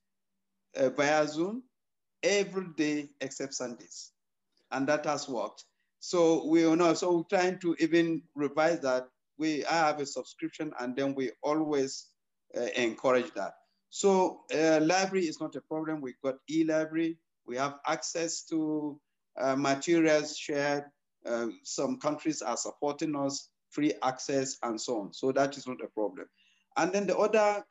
uh, 0.75 0.89
via 0.89 1.27
Zoom 1.27 1.63
every 2.23 2.67
day 2.75 3.09
except 3.21 3.53
Sundays. 3.53 4.11
And 4.71 4.87
that 4.87 5.05
has 5.05 5.29
worked. 5.29 5.63
So 5.99 6.47
we 6.47 6.65
are 6.65 6.75
now, 6.75 6.93
so 6.93 7.17
we're 7.17 7.37
trying 7.37 7.59
to 7.59 7.75
even 7.79 8.23
revise 8.35 8.79
that. 8.81 9.07
We 9.37 9.65
I 9.65 9.87
have 9.87 9.99
a 9.99 10.05
subscription 10.05 10.71
and 10.79 10.95
then 10.95 11.13
we 11.13 11.31
always 11.43 12.07
uh, 12.55 12.61
encourage 12.75 13.33
that. 13.33 13.53
So 13.89 14.41
uh, 14.53 14.79
library 14.81 15.25
is 15.27 15.39
not 15.39 15.55
a 15.55 15.61
problem. 15.61 16.01
We've 16.01 16.21
got 16.23 16.35
e-library. 16.49 17.17
We 17.45 17.57
have 17.57 17.75
access 17.87 18.43
to 18.45 18.99
uh, 19.39 19.55
materials 19.55 20.37
shared. 20.37 20.85
Uh, 21.25 21.47
some 21.63 21.99
countries 21.99 22.41
are 22.41 22.57
supporting 22.57 23.15
us, 23.15 23.49
free 23.69 23.93
access 24.03 24.57
and 24.63 24.79
so 24.79 25.01
on. 25.01 25.13
So 25.13 25.31
that 25.31 25.57
is 25.57 25.67
not 25.67 25.77
a 25.83 25.87
problem. 25.87 26.27
And 26.77 26.91
then 26.91 27.07
the 27.07 27.17
other 27.17 27.63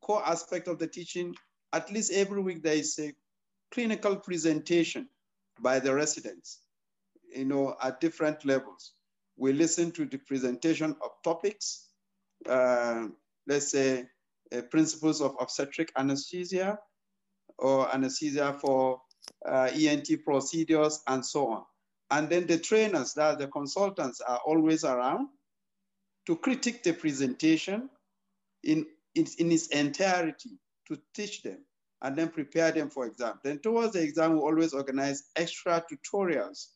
core 0.00 0.26
aspect 0.26 0.68
of 0.68 0.78
the 0.78 0.86
teaching, 0.86 1.34
at 1.72 1.90
least 1.92 2.12
every 2.12 2.40
week 2.40 2.62
there 2.62 2.74
is 2.74 2.98
a 2.98 3.12
clinical 3.70 4.16
presentation 4.16 5.08
by 5.60 5.78
the 5.80 5.94
residents, 5.94 6.60
you 7.34 7.44
know, 7.44 7.76
at 7.82 8.00
different 8.00 8.44
levels. 8.44 8.92
We 9.36 9.52
listen 9.52 9.92
to 9.92 10.04
the 10.04 10.18
presentation 10.18 10.96
of 11.02 11.10
topics, 11.22 11.86
uh, 12.48 13.08
let's 13.46 13.70
say 13.70 14.06
uh, 14.54 14.62
principles 14.62 15.20
of 15.20 15.36
obstetric 15.40 15.92
anesthesia 15.96 16.78
or 17.58 17.92
anesthesia 17.94 18.56
for 18.60 19.00
uh, 19.46 19.70
ENT 19.72 20.24
procedures 20.24 21.02
and 21.06 21.24
so 21.24 21.48
on. 21.48 21.62
And 22.10 22.28
then 22.28 22.46
the 22.46 22.58
trainers, 22.58 23.14
that 23.14 23.38
the 23.38 23.48
consultants 23.48 24.20
are 24.20 24.40
always 24.46 24.84
around 24.84 25.28
to 26.26 26.36
critique 26.36 26.82
the 26.82 26.92
presentation 26.92 27.90
in, 28.62 28.86
in, 29.14 29.26
in 29.38 29.52
its 29.52 29.68
entirety 29.68 30.58
to 30.88 30.98
teach 31.14 31.42
them 31.42 31.58
and 32.02 32.16
then 32.16 32.28
prepare 32.28 32.72
them 32.72 32.88
for 32.88 33.06
exam. 33.06 33.38
Then 33.42 33.58
towards 33.58 33.92
the 33.92 34.02
exam, 34.02 34.34
we 34.34 34.38
always 34.38 34.72
organize 34.72 35.24
extra 35.36 35.84
tutorials 35.90 36.68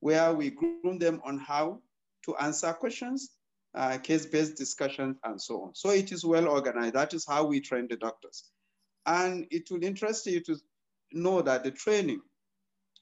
where 0.00 0.32
we 0.32 0.50
groom 0.50 0.98
them 0.98 1.20
on 1.24 1.38
how 1.38 1.80
to 2.24 2.36
answer 2.36 2.72
questions 2.72 3.30
uh, 3.74 3.98
case-based 3.98 4.56
discussions, 4.56 5.16
and 5.24 5.40
so 5.40 5.62
on. 5.62 5.74
So 5.74 5.90
it 5.90 6.12
is 6.12 6.24
well 6.24 6.48
organized. 6.48 6.94
That 6.94 7.14
is 7.14 7.26
how 7.26 7.44
we 7.44 7.60
train 7.60 7.86
the 7.88 7.96
doctors. 7.96 8.44
And 9.06 9.46
it 9.50 9.70
will 9.70 9.82
interest 9.82 10.26
you 10.26 10.40
to 10.44 10.56
know 11.12 11.42
that 11.42 11.64
the 11.64 11.70
training, 11.70 12.20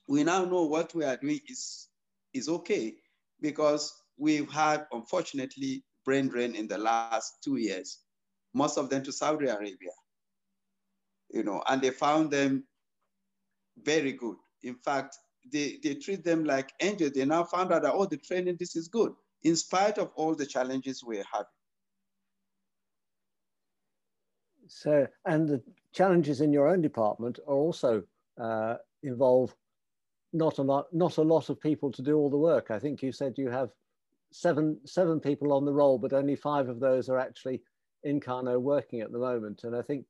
we 0.07 0.23
now 0.23 0.45
know 0.45 0.65
what 0.65 0.93
we 0.93 1.03
are 1.03 1.17
doing 1.17 1.39
is, 1.47 1.87
is 2.33 2.47
okay 2.47 2.95
because 3.41 3.93
we've 4.17 4.49
had, 4.51 4.85
unfortunately, 4.91 5.83
brain 6.05 6.27
drain 6.27 6.55
in 6.55 6.67
the 6.67 6.77
last 6.77 7.37
two 7.43 7.57
years, 7.57 7.99
most 8.53 8.77
of 8.77 8.89
them 8.89 9.03
to 9.03 9.11
Saudi 9.11 9.47
Arabia, 9.47 9.91
you 11.29 11.43
know, 11.43 11.61
and 11.67 11.81
they 11.81 11.89
found 11.89 12.31
them 12.31 12.63
very 13.83 14.13
good. 14.13 14.37
In 14.63 14.75
fact, 14.75 15.17
they, 15.51 15.79
they 15.83 15.95
treat 15.95 16.23
them 16.23 16.45
like 16.45 16.71
angels. 16.81 17.11
They 17.11 17.25
now 17.25 17.43
found 17.43 17.71
out 17.71 17.83
that, 17.83 17.93
oh, 17.93 18.05
the 18.05 18.17
training, 18.17 18.57
this 18.59 18.75
is 18.75 18.87
good 18.87 19.13
in 19.43 19.55
spite 19.55 19.97
of 19.97 20.11
all 20.15 20.35
the 20.35 20.45
challenges 20.45 21.03
we're 21.03 21.23
having. 21.31 21.47
So, 24.67 25.07
and 25.25 25.47
the 25.47 25.61
challenges 25.93 26.41
in 26.41 26.51
your 26.51 26.67
own 26.67 26.81
department 26.81 27.39
are 27.47 27.55
also 27.55 28.03
uh, 28.39 28.75
involve 29.03 29.55
not 30.33 30.57
a 30.57 30.61
lot, 30.61 30.87
not 30.91 31.17
a 31.17 31.21
lot 31.21 31.49
of 31.49 31.59
people 31.61 31.91
to 31.93 32.01
do 32.01 32.17
all 32.17 32.29
the 32.29 32.37
work. 32.37 32.69
I 32.69 32.79
think 32.79 33.01
you 33.01 33.11
said 33.11 33.35
you 33.37 33.49
have 33.49 33.69
seven 34.31 34.77
seven 34.85 35.19
people 35.19 35.53
on 35.53 35.65
the 35.65 35.73
roll, 35.73 35.97
but 35.97 36.13
only 36.13 36.35
five 36.35 36.67
of 36.67 36.79
those 36.79 37.09
are 37.09 37.17
actually 37.17 37.61
in 38.03 38.19
Kano 38.19 38.59
working 38.59 39.01
at 39.01 39.11
the 39.11 39.19
moment. 39.19 39.63
And 39.63 39.75
I 39.75 39.81
think 39.81 40.05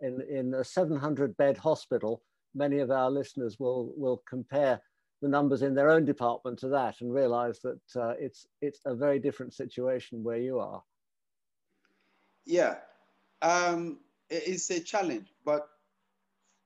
in 0.00 0.20
in 0.28 0.54
a 0.54 0.64
700 0.64 1.36
bed 1.36 1.56
hospital, 1.56 2.22
many 2.54 2.78
of 2.78 2.90
our 2.90 3.10
listeners 3.10 3.58
will 3.58 3.92
will 3.96 4.22
compare 4.28 4.80
the 5.20 5.28
numbers 5.28 5.62
in 5.62 5.74
their 5.74 5.90
own 5.90 6.04
department 6.04 6.58
to 6.60 6.68
that 6.68 7.00
and 7.00 7.12
realize 7.12 7.60
that 7.60 7.80
uh, 7.96 8.14
it's 8.18 8.46
it's 8.60 8.80
a 8.86 8.94
very 8.94 9.18
different 9.18 9.52
situation 9.52 10.24
where 10.24 10.38
you 10.38 10.58
are. 10.58 10.82
Yeah, 12.46 12.76
um, 13.42 14.00
it's 14.28 14.70
a 14.70 14.80
challenge, 14.80 15.28
but 15.44 15.68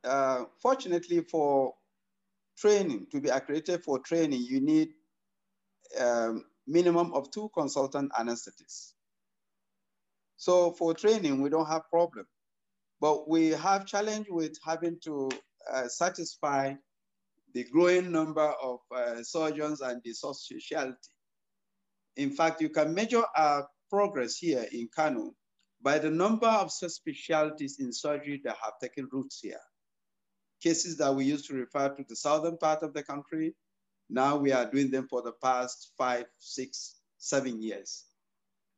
uh, 0.04 0.44
fortunately 0.61 1.20
for 1.20 1.75
training 2.56 3.06
to 3.11 3.20
be 3.20 3.28
accredited 3.28 3.82
for 3.82 3.99
training, 3.99 4.42
you 4.42 4.61
need 4.61 4.90
um, 5.99 6.44
minimum 6.66 7.12
of 7.12 7.30
two 7.30 7.50
consultant 7.56 8.12
anesthetists. 8.12 8.92
So 10.37 10.73
for 10.73 10.94
training, 10.94 11.40
we 11.40 11.50
don't 11.50 11.66
have 11.66 11.88
problem, 11.90 12.26
but 13.00 13.28
we 13.28 13.49
have 13.50 13.87
challenge 13.87 14.26
with 14.28 14.56
having 14.64 14.99
to 15.04 15.30
uh, 15.73 15.88
satisfy 15.88 16.75
the 17.54 17.64
growing 17.64 18.11
number 18.11 18.52
of 18.62 18.80
uh, 18.94 19.23
surgeons 19.23 19.80
and 19.80 20.02
the 20.04 20.12
specialty. 20.12 20.96
In 22.16 22.30
fact, 22.30 22.61
you 22.61 22.68
can 22.68 22.92
measure 22.92 23.23
our 23.37 23.68
progress 23.88 24.37
here 24.37 24.66
in 24.73 24.88
Kano 24.94 25.32
by 25.80 25.99
the 25.99 26.11
number 26.11 26.49
of 26.49 26.73
specialties 26.73 27.78
in 27.78 27.92
surgery 27.92 28.40
that 28.44 28.56
have 28.62 28.75
taken 28.80 29.08
roots 29.12 29.40
here. 29.40 29.61
Cases 30.62 30.96
that 30.96 31.14
we 31.14 31.25
used 31.25 31.46
to 31.49 31.54
refer 31.54 31.90
to 31.90 32.04
the 32.08 32.16
southern 32.16 32.56
part 32.56 32.82
of 32.82 32.92
the 32.92 33.02
country, 33.02 33.54
now 34.11 34.37
we 34.37 34.50
are 34.50 34.70
doing 34.70 34.90
them 34.90 35.06
for 35.08 35.23
the 35.23 35.32
past 35.42 35.92
five, 35.96 36.25
six, 36.38 36.96
seven 37.18 37.62
years. 37.62 38.04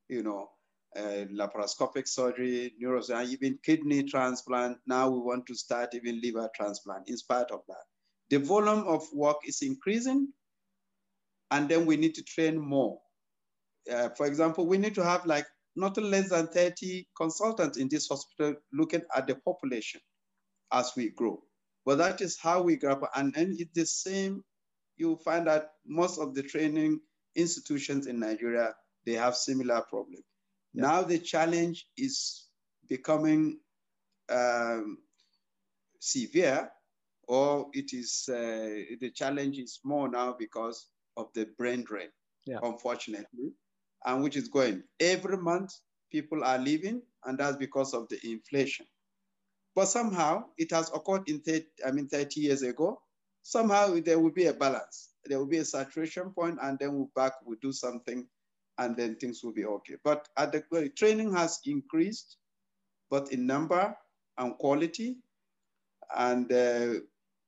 You 0.08 0.22
know, 0.22 0.50
uh, 0.96 1.24
laparoscopic 1.32 2.08
surgery, 2.08 2.74
neurosurgery, 2.82 3.28
even 3.28 3.58
kidney 3.62 4.02
transplant. 4.02 4.78
Now 4.86 5.08
we 5.08 5.20
want 5.20 5.46
to 5.46 5.54
start 5.54 5.94
even 5.94 6.20
liver 6.20 6.50
transplant 6.54 7.08
in 7.08 7.16
spite 7.16 7.50
of 7.50 7.60
that 7.68 7.84
the 8.30 8.38
volume 8.38 8.84
of 8.86 9.04
work 9.12 9.36
is 9.44 9.62
increasing, 9.62 10.32
and 11.50 11.68
then 11.68 11.86
we 11.86 11.96
need 11.96 12.14
to 12.14 12.22
train 12.22 12.58
more. 12.58 12.98
Uh, 13.90 14.08
for 14.16 14.26
example, 14.26 14.66
we 14.66 14.78
need 14.78 14.94
to 14.96 15.04
have 15.04 15.24
like 15.26 15.46
not 15.76 15.96
less 15.98 16.30
than 16.30 16.48
30 16.48 17.06
consultants 17.16 17.78
in 17.78 17.88
this 17.88 18.08
hospital 18.08 18.54
looking 18.72 19.02
at 19.14 19.26
the 19.26 19.36
population 19.36 20.00
as 20.72 20.92
we 20.96 21.10
grow. 21.10 21.40
But 21.84 21.98
that 21.98 22.20
is 22.20 22.36
how 22.36 22.62
we 22.62 22.76
grapple. 22.76 23.08
And 23.14 23.32
then 23.32 23.54
it's 23.58 23.72
the 23.74 23.86
same, 23.86 24.42
you 24.96 25.16
find 25.24 25.46
that 25.46 25.70
most 25.86 26.18
of 26.18 26.34
the 26.34 26.42
training 26.42 27.00
institutions 27.36 28.06
in 28.06 28.18
Nigeria, 28.18 28.74
they 29.04 29.12
have 29.12 29.36
similar 29.36 29.82
problem. 29.82 30.22
Yeah. 30.74 30.82
Now 30.82 31.02
the 31.02 31.18
challenge 31.18 31.86
is 31.96 32.48
becoming 32.88 33.60
um, 34.28 34.98
severe 36.00 36.70
or 37.26 37.68
it 37.72 37.92
is, 37.92 38.28
uh, 38.28 38.96
the 39.00 39.10
challenge 39.14 39.58
is 39.58 39.80
more 39.84 40.08
now 40.08 40.34
because 40.38 40.88
of 41.16 41.32
the 41.34 41.46
brain 41.58 41.82
drain, 41.82 42.08
yeah. 42.46 42.58
unfortunately, 42.62 43.52
and 44.04 44.22
which 44.22 44.36
is 44.36 44.48
going. 44.48 44.82
Every 45.00 45.36
month, 45.36 45.72
people 46.10 46.44
are 46.44 46.58
leaving, 46.58 47.02
and 47.24 47.38
that's 47.38 47.56
because 47.56 47.94
of 47.94 48.08
the 48.08 48.18
inflation. 48.24 48.86
But 49.74 49.86
somehow 49.86 50.44
it 50.56 50.70
has 50.70 50.90
occurred 50.94 51.28
in 51.28 51.40
30, 51.40 51.66
I 51.86 51.90
mean 51.90 52.08
30 52.08 52.40
years 52.40 52.62
ago. 52.62 53.02
Somehow 53.42 54.00
there 54.00 54.18
will 54.18 54.32
be 54.32 54.46
a 54.46 54.54
balance. 54.54 55.10
There 55.24 55.38
will 55.38 55.46
be 55.46 55.58
a 55.58 55.64
saturation 55.64 56.30
point, 56.30 56.58
and 56.62 56.78
then 56.78 56.94
we'll 56.94 57.10
back, 57.14 57.32
we'll 57.44 57.58
do 57.60 57.72
something, 57.72 58.26
and 58.78 58.96
then 58.96 59.16
things 59.16 59.42
will 59.42 59.52
be 59.52 59.64
okay. 59.64 59.96
But 60.02 60.28
at 60.36 60.52
the 60.52 60.90
training 60.96 61.32
has 61.34 61.60
increased, 61.66 62.38
both 63.10 63.32
in 63.32 63.46
number 63.46 63.96
and 64.38 64.56
quality, 64.58 65.18
and 66.16 66.50
uh, 66.52 67.00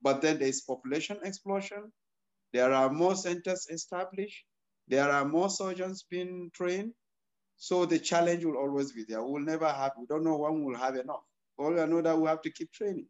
but 0.02 0.20
then 0.20 0.38
there's 0.38 0.60
population 0.62 1.18
explosion. 1.22 1.92
There 2.52 2.72
are 2.72 2.90
more 2.90 3.14
centers 3.14 3.66
established. 3.70 4.44
There 4.88 5.10
are 5.10 5.24
more 5.24 5.50
surgeons 5.50 6.04
being 6.10 6.50
trained. 6.54 6.92
So 7.56 7.84
the 7.84 7.98
challenge 7.98 8.44
will 8.44 8.56
always 8.56 8.92
be 8.92 9.04
there. 9.08 9.22
We'll 9.22 9.42
never 9.42 9.68
have, 9.68 9.92
we 9.98 10.06
don't 10.06 10.24
know 10.24 10.36
when 10.36 10.64
we'll 10.64 10.78
have 10.78 10.94
enough. 10.94 11.24
All 11.58 11.72
we 11.72 11.86
know 11.86 12.00
that 12.00 12.16
we 12.16 12.28
have 12.28 12.40
to 12.42 12.52
keep 12.52 12.72
training. 12.72 13.06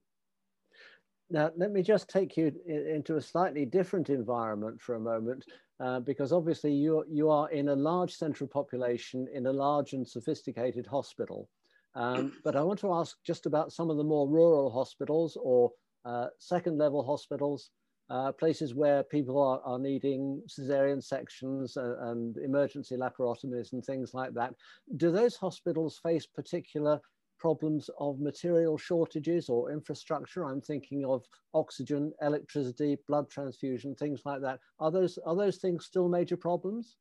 Now, 1.31 1.51
let 1.57 1.71
me 1.71 1.83
just 1.83 2.09
take 2.09 2.39
you 2.39 2.51
into 2.67 3.17
a 3.17 3.21
slightly 3.21 3.67
different 3.67 4.09
environment 4.09 4.81
for 4.81 4.95
a 4.95 5.01
moment, 5.01 5.45
uh, 5.79 6.01
because 6.01 6.33
obviously 6.33 6.73
you, 6.73 7.05
you 7.07 7.29
are 7.29 7.51
in 7.51 7.69
a 7.69 7.77
large 7.77 8.15
central 8.15 8.49
population 8.49 9.29
in 9.35 9.47
a 9.47 9.53
large 9.53 9.93
and 9.93 10.09
sophisticated 10.09 10.87
hospital. 10.87 11.51
Um, 11.95 12.33
but 12.45 12.57
I 12.57 12.63
want 12.63 12.79
to 12.81 12.95
ask 12.95 13.19
just 13.27 13.45
about 13.45 13.73
some 13.73 13.91
of 13.91 13.99
the 13.99 14.05
more 14.05 14.27
rural 14.27 14.71
hospitals 14.71 15.37
or 15.39 15.71
second 16.39 16.79
level 16.79 17.03
hospitals, 17.05 17.71
uh, 18.11 18.33
places 18.33 18.75
where 18.75 19.03
people 19.03 19.41
are, 19.41 19.61
are 19.65 19.79
needing 19.79 20.43
cesarean 20.49 21.03
sections 21.03 21.77
and, 21.77 21.95
and 22.09 22.39
emergency 22.39 22.97
laparotomies 22.97 23.73
and 23.73 23.85
things 23.85 24.15
like 24.15 24.33
that. 24.35 24.55
Do 24.97 25.11
those 25.11 25.37
hospitals 25.37 26.01
face 26.03 26.27
particular 26.27 27.01
problems 27.39 27.91
of 28.01 28.19
material 28.19 28.79
shortages 28.79 29.49
or 29.49 29.71
infrastructure? 29.71 30.45
I'm 30.45 30.63
thinking 30.63 31.05
of 31.05 31.23
oxygen, 31.53 32.13
electricity, 32.23 32.97
blood 33.07 33.29
transfusion, 33.31 33.95
things 33.95 34.23
like 34.25 34.41
that. 34.41 34.59
Are 34.81 34.91
those, 34.91 35.19
are 35.27 35.37
those 35.37 35.59
things 35.59 35.85
still 35.85 36.09
major 36.09 36.37
problems? 36.37 36.97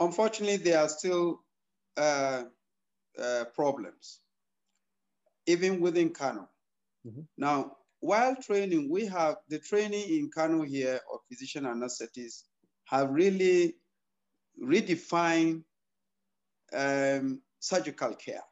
Unfortunately, 0.00 0.56
there 0.56 0.80
are 0.80 0.88
still 0.88 1.40
uh, 1.96 2.44
uh, 3.22 3.44
problems 3.54 4.20
even 5.46 5.80
within 5.80 6.10
Kano. 6.10 6.48
Mm-hmm. 7.06 7.22
Now, 7.38 7.76
while 8.00 8.36
training, 8.36 8.90
we 8.90 9.06
have 9.06 9.36
the 9.48 9.58
training 9.58 10.08
in 10.08 10.30
Kano 10.32 10.62
here 10.62 11.00
of 11.12 11.20
physician 11.28 11.64
anesthetists 11.64 12.42
have 12.84 13.10
really 13.10 13.74
redefined 14.62 15.62
um, 16.72 17.40
surgical 17.58 18.14
care. 18.14 18.42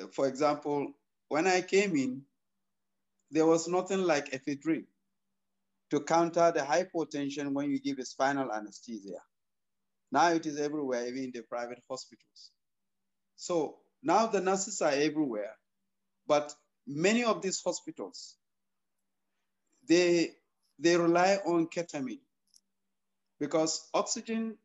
Uh, 0.00 0.06
for 0.12 0.28
example, 0.28 0.92
when 1.28 1.46
I 1.46 1.62
came 1.62 1.96
in, 1.96 2.22
there 3.30 3.46
was 3.46 3.66
nothing 3.68 4.02
like 4.02 4.30
ephedrine 4.30 4.86
to 5.90 6.00
counter 6.00 6.52
the 6.52 6.60
hypotension 6.60 7.52
when 7.52 7.70
you 7.70 7.80
give 7.80 7.98
a 7.98 8.04
spinal 8.04 8.52
anesthesia. 8.52 9.18
Now 10.12 10.28
it 10.30 10.46
is 10.46 10.58
everywhere, 10.58 11.06
even 11.06 11.24
in 11.24 11.32
the 11.34 11.42
private 11.42 11.82
hospitals. 11.88 12.50
So 13.36 13.78
now 14.04 14.26
the 14.26 14.40
nurses 14.40 14.82
are 14.82 14.92
everywhere, 14.92 15.56
but 16.26 16.54
many 16.86 17.24
of 17.24 17.42
these 17.42 17.60
hospitals, 17.62 18.36
they, 19.88 20.32
they 20.78 20.96
rely 20.96 21.38
on 21.46 21.66
ketamine 21.68 22.20
because 23.40 23.88
oxygen 23.94 24.56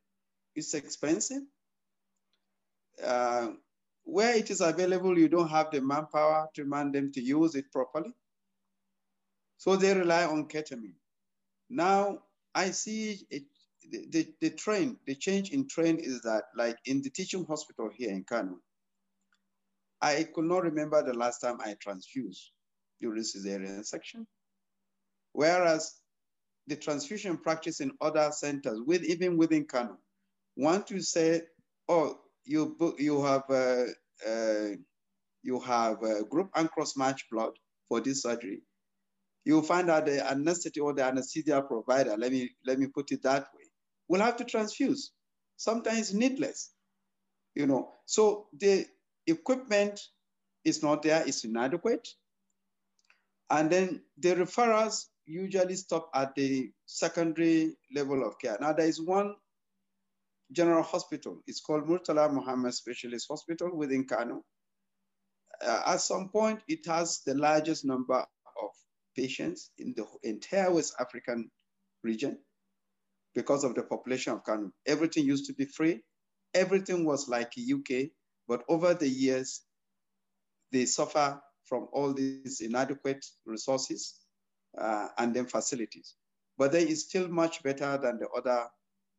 is 0.55 0.73
expensive. 0.73 1.43
Uh, 3.03 3.49
where 4.03 4.35
it 4.35 4.49
is 4.51 4.59
available, 4.61 5.17
you 5.17 5.29
don't 5.29 5.49
have 5.49 5.71
the 5.71 5.79
manpower 5.81 6.49
to 6.55 6.65
man 6.65 6.91
them 6.91 7.11
to 7.13 7.21
use 7.21 7.55
it 7.55 7.71
properly. 7.71 8.13
So 9.57 9.75
they 9.75 9.93
rely 9.93 10.25
on 10.25 10.47
ketamine. 10.49 10.95
Now 11.69 12.23
I 12.53 12.71
see 12.71 13.19
it, 13.29 13.43
the, 13.89 14.05
the, 14.09 14.33
the 14.41 14.49
trend, 14.49 14.97
the 15.05 15.15
change 15.15 15.51
in 15.51 15.67
trend 15.67 15.99
is 15.99 16.21
that 16.23 16.43
like 16.57 16.77
in 16.85 17.01
the 17.01 17.09
teaching 17.09 17.45
hospital 17.45 17.89
here 17.95 18.09
in 18.09 18.23
Kano, 18.23 18.59
I 20.01 20.27
could 20.33 20.45
not 20.45 20.63
remember 20.63 21.03
the 21.03 21.13
last 21.13 21.39
time 21.39 21.57
I 21.61 21.75
transfused 21.79 22.51
during 23.01 23.23
cesarean 23.23 23.85
section. 23.85 24.27
Whereas 25.33 25.93
the 26.67 26.75
transfusion 26.75 27.37
practice 27.37 27.81
in 27.81 27.91
other 28.01 28.31
centers, 28.31 28.79
with 28.85 29.03
even 29.03 29.37
within 29.37 29.65
Kano, 29.65 29.97
want 30.55 30.87
to 30.87 31.01
say, 31.01 31.41
oh, 31.89 32.19
you 32.45 32.75
you 32.97 33.23
have 33.23 33.43
uh, 33.49 33.85
uh, 34.27 34.69
you 35.43 35.59
have 35.61 36.03
a 36.03 36.23
group 36.25 36.49
and 36.55 36.69
cross 36.71 36.97
match 36.97 37.25
blood 37.31 37.53
for 37.87 38.01
this 38.01 38.23
surgery. 38.23 38.61
You'll 39.45 39.63
find 39.63 39.89
out 39.89 40.05
the 40.05 40.29
anesthetic 40.29 40.83
or 40.83 40.93
the 40.93 41.03
anesthesia 41.03 41.61
provider, 41.63 42.15
let 42.17 42.31
me 42.31 42.51
let 42.65 42.79
me 42.79 42.87
put 42.87 43.11
it 43.11 43.23
that 43.23 43.47
way, 43.55 43.65
will 44.07 44.21
have 44.21 44.37
to 44.37 44.45
transfuse, 44.45 45.11
sometimes 45.57 46.13
needless, 46.13 46.71
you 47.55 47.67
know. 47.67 47.93
So 48.05 48.47
the 48.57 48.85
equipment 49.29 49.99
is 50.65 50.83
not 50.83 51.03
there, 51.03 51.23
it's 51.25 51.43
inadequate. 51.43 52.07
And 53.49 53.69
then 53.69 54.01
the 54.17 54.35
referrals 54.35 55.05
usually 55.25 55.75
stop 55.75 56.09
at 56.13 56.35
the 56.35 56.71
secondary 56.85 57.75
level 57.95 58.25
of 58.27 58.39
care. 58.39 58.57
Now 58.59 58.73
there 58.73 58.87
is 58.87 59.01
one 59.01 59.35
general 60.51 60.83
hospital. 60.83 61.41
It's 61.47 61.61
called 61.61 61.87
Murtala 61.87 62.31
Muhammad 62.31 62.73
Specialist 62.73 63.27
Hospital 63.29 63.75
within 63.75 64.05
Kano. 64.05 64.43
Uh, 65.63 65.81
at 65.87 66.01
some 66.01 66.29
point, 66.29 66.61
it 66.67 66.85
has 66.85 67.21
the 67.25 67.35
largest 67.35 67.85
number 67.85 68.19
of 68.19 68.69
patients 69.15 69.71
in 69.77 69.93
the 69.95 70.05
entire 70.23 70.71
West 70.71 70.95
African 70.99 71.49
region 72.03 72.37
because 73.35 73.63
of 73.63 73.75
the 73.75 73.83
population 73.83 74.33
of 74.33 74.43
Kano. 74.43 74.71
Everything 74.87 75.25
used 75.25 75.45
to 75.47 75.53
be 75.53 75.65
free. 75.65 76.01
Everything 76.53 77.05
was 77.05 77.27
like 77.27 77.53
UK. 77.57 78.09
But 78.49 78.63
over 78.67 78.95
the 78.95 79.07
years, 79.07 79.61
they 80.71 80.85
suffer 80.85 81.39
from 81.65 81.87
all 81.93 82.13
these 82.13 82.61
inadequate 82.61 83.23
resources 83.45 84.15
uh, 84.75 85.09
and 85.19 85.35
then 85.35 85.45
facilities. 85.45 86.15
But 86.57 86.71
they 86.71 86.83
is 86.83 87.03
still 87.03 87.27
much 87.27 87.61
better 87.61 87.99
than 88.01 88.17
the 88.17 88.27
other 88.29 88.67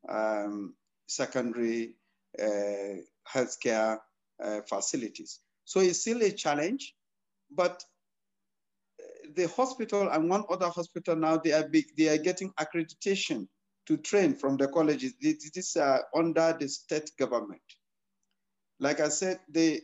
um, 0.08 0.74
secondary 1.06 1.94
uh, 2.42 3.02
healthcare 3.32 3.98
uh, 4.44 4.60
facilities. 4.68 5.38
So 5.64 5.78
it's 5.78 6.00
still 6.00 6.22
a 6.22 6.32
challenge, 6.32 6.96
but 7.52 7.84
the 9.36 9.46
hospital 9.48 10.08
and 10.08 10.28
one 10.28 10.42
other 10.50 10.68
hospital 10.68 11.14
now, 11.14 11.36
they 11.36 11.52
are, 11.52 11.68
big, 11.68 11.84
they 11.96 12.08
are 12.08 12.18
getting 12.18 12.52
accreditation 12.58 13.46
to 13.86 13.96
train 13.96 14.34
from 14.34 14.56
the 14.56 14.66
colleges. 14.68 15.14
This 15.20 15.50
is 15.54 15.76
uh, 15.76 15.98
under 16.16 16.56
the 16.58 16.68
state 16.68 17.10
government. 17.16 17.62
Like 18.80 19.00
I 19.00 19.08
said, 19.08 19.40
the, 19.50 19.82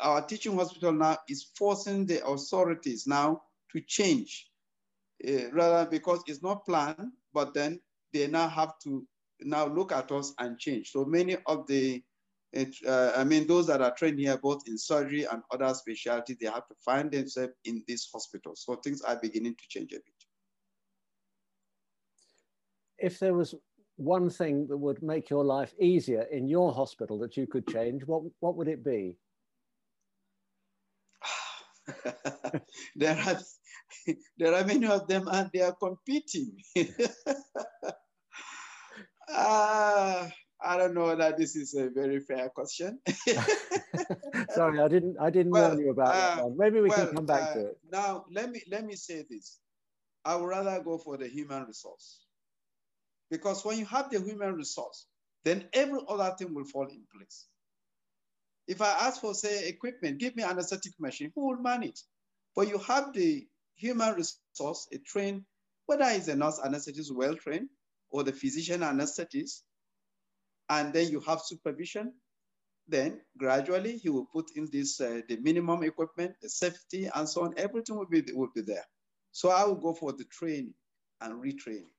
our 0.00 0.22
teaching 0.22 0.56
hospital 0.56 0.92
now 0.92 1.18
is 1.28 1.50
forcing 1.54 2.06
the 2.06 2.26
authorities 2.26 3.06
now 3.06 3.42
to 3.72 3.80
change, 3.82 4.50
uh, 5.28 5.50
rather 5.52 5.88
because 5.90 6.22
it's 6.26 6.42
not 6.42 6.64
planned, 6.64 7.12
but 7.34 7.52
then 7.52 7.80
they 8.12 8.26
now 8.26 8.48
have 8.48 8.78
to 8.84 9.06
now 9.40 9.66
look 9.66 9.92
at 9.92 10.10
us 10.10 10.32
and 10.38 10.58
change. 10.58 10.90
So 10.90 11.04
many 11.04 11.36
of 11.46 11.66
the, 11.66 12.02
uh, 12.56 13.12
I 13.14 13.24
mean, 13.24 13.46
those 13.46 13.66
that 13.66 13.82
are 13.82 13.94
trained 13.94 14.18
here, 14.18 14.38
both 14.38 14.62
in 14.66 14.78
surgery 14.78 15.24
and 15.24 15.42
other 15.50 15.74
specialties, 15.74 16.38
they 16.40 16.46
have 16.46 16.66
to 16.68 16.74
find 16.82 17.10
themselves 17.10 17.52
in 17.64 17.84
this 17.86 18.08
hospital. 18.10 18.54
So 18.56 18.76
things 18.76 19.02
are 19.02 19.16
beginning 19.16 19.54
to 19.54 19.64
change 19.68 19.92
a 19.92 19.96
bit. 19.96 20.14
If 22.98 23.18
there 23.18 23.34
was 23.34 23.54
one 23.96 24.28
thing 24.30 24.66
that 24.68 24.76
would 24.76 25.02
make 25.02 25.30
your 25.30 25.44
life 25.44 25.74
easier 25.80 26.22
in 26.30 26.46
your 26.46 26.72
hospital 26.72 27.18
that 27.20 27.36
you 27.36 27.46
could 27.46 27.66
change, 27.66 28.02
what, 28.04 28.22
what 28.40 28.56
would 28.56 28.68
it 28.68 28.84
be? 28.84 29.16
there 32.96 33.18
are 33.26 33.38
there 34.38 34.54
are 34.54 34.64
many 34.64 34.86
of 34.86 35.06
them 35.08 35.28
and 35.30 35.50
they 35.52 35.60
are 35.60 35.74
competing. 35.74 36.56
uh, 39.28 40.28
I 40.58 40.76
don't 40.78 40.94
know 40.94 41.14
that 41.14 41.36
this 41.36 41.54
is 41.54 41.74
a 41.74 41.90
very 41.90 42.18
fair 42.20 42.48
question. 42.48 42.98
Sorry, 44.54 44.80
I 44.80 44.88
didn't. 44.88 45.16
I 45.20 45.30
didn't 45.30 45.52
well, 45.52 45.68
warn 45.68 45.78
you 45.78 45.90
about 45.90 46.08
uh, 46.08 46.12
that 46.12 46.44
one. 46.44 46.56
Maybe 46.56 46.80
we 46.80 46.88
well, 46.88 47.06
can 47.06 47.14
come 47.14 47.26
back 47.26 47.50
uh, 47.50 47.54
to 47.54 47.66
it. 47.66 47.78
Now, 47.92 48.24
let 48.32 48.50
me 48.50 48.62
let 48.70 48.84
me 48.84 48.96
say 48.96 49.24
this. 49.28 49.58
I 50.24 50.34
would 50.34 50.46
rather 50.46 50.82
go 50.82 50.98
for 50.98 51.18
the 51.18 51.28
human 51.28 51.66
resource 51.66 52.25
because 53.30 53.64
when 53.64 53.78
you 53.78 53.86
have 53.86 54.10
the 54.10 54.20
human 54.20 54.54
resource, 54.54 55.06
then 55.44 55.68
every 55.72 56.00
other 56.08 56.34
thing 56.38 56.54
will 56.54 56.64
fall 56.64 56.86
in 56.86 57.02
place. 57.16 57.46
If 58.66 58.82
I 58.82 58.90
ask 58.90 59.20
for, 59.20 59.34
say, 59.34 59.68
equipment, 59.68 60.18
give 60.18 60.34
me 60.34 60.42
an 60.42 60.50
anesthetic 60.50 60.92
machine, 60.98 61.32
who 61.34 61.48
will 61.48 61.58
manage? 61.62 62.02
But 62.54 62.68
you 62.68 62.78
have 62.78 63.12
the 63.12 63.46
human 63.76 64.14
resource, 64.14 64.88
a 64.92 64.98
trained, 64.98 65.44
whether 65.86 66.04
it's 66.06 66.28
a 66.28 66.36
nurse 66.36 66.58
anesthetist 66.58 67.12
well 67.14 67.36
trained 67.36 67.68
or 68.10 68.24
the 68.24 68.32
physician 68.32 68.80
anesthetist, 68.80 69.62
and 70.68 70.92
then 70.92 71.08
you 71.08 71.20
have 71.20 71.40
supervision, 71.42 72.12
then 72.88 73.20
gradually 73.38 73.98
he 73.98 74.08
will 74.08 74.26
put 74.26 74.50
in 74.56 74.68
this, 74.72 75.00
uh, 75.00 75.20
the 75.28 75.36
minimum 75.36 75.82
equipment, 75.84 76.32
the 76.42 76.48
safety 76.48 77.08
and 77.14 77.28
so 77.28 77.42
on, 77.42 77.54
everything 77.56 77.96
will 77.96 78.06
be, 78.06 78.22
will 78.32 78.50
be 78.54 78.62
there. 78.62 78.84
So 79.32 79.50
I 79.50 79.64
will 79.64 79.76
go 79.76 79.94
for 79.94 80.12
the 80.12 80.24
training 80.24 80.74
and 81.20 81.34
retraining. 81.42 81.90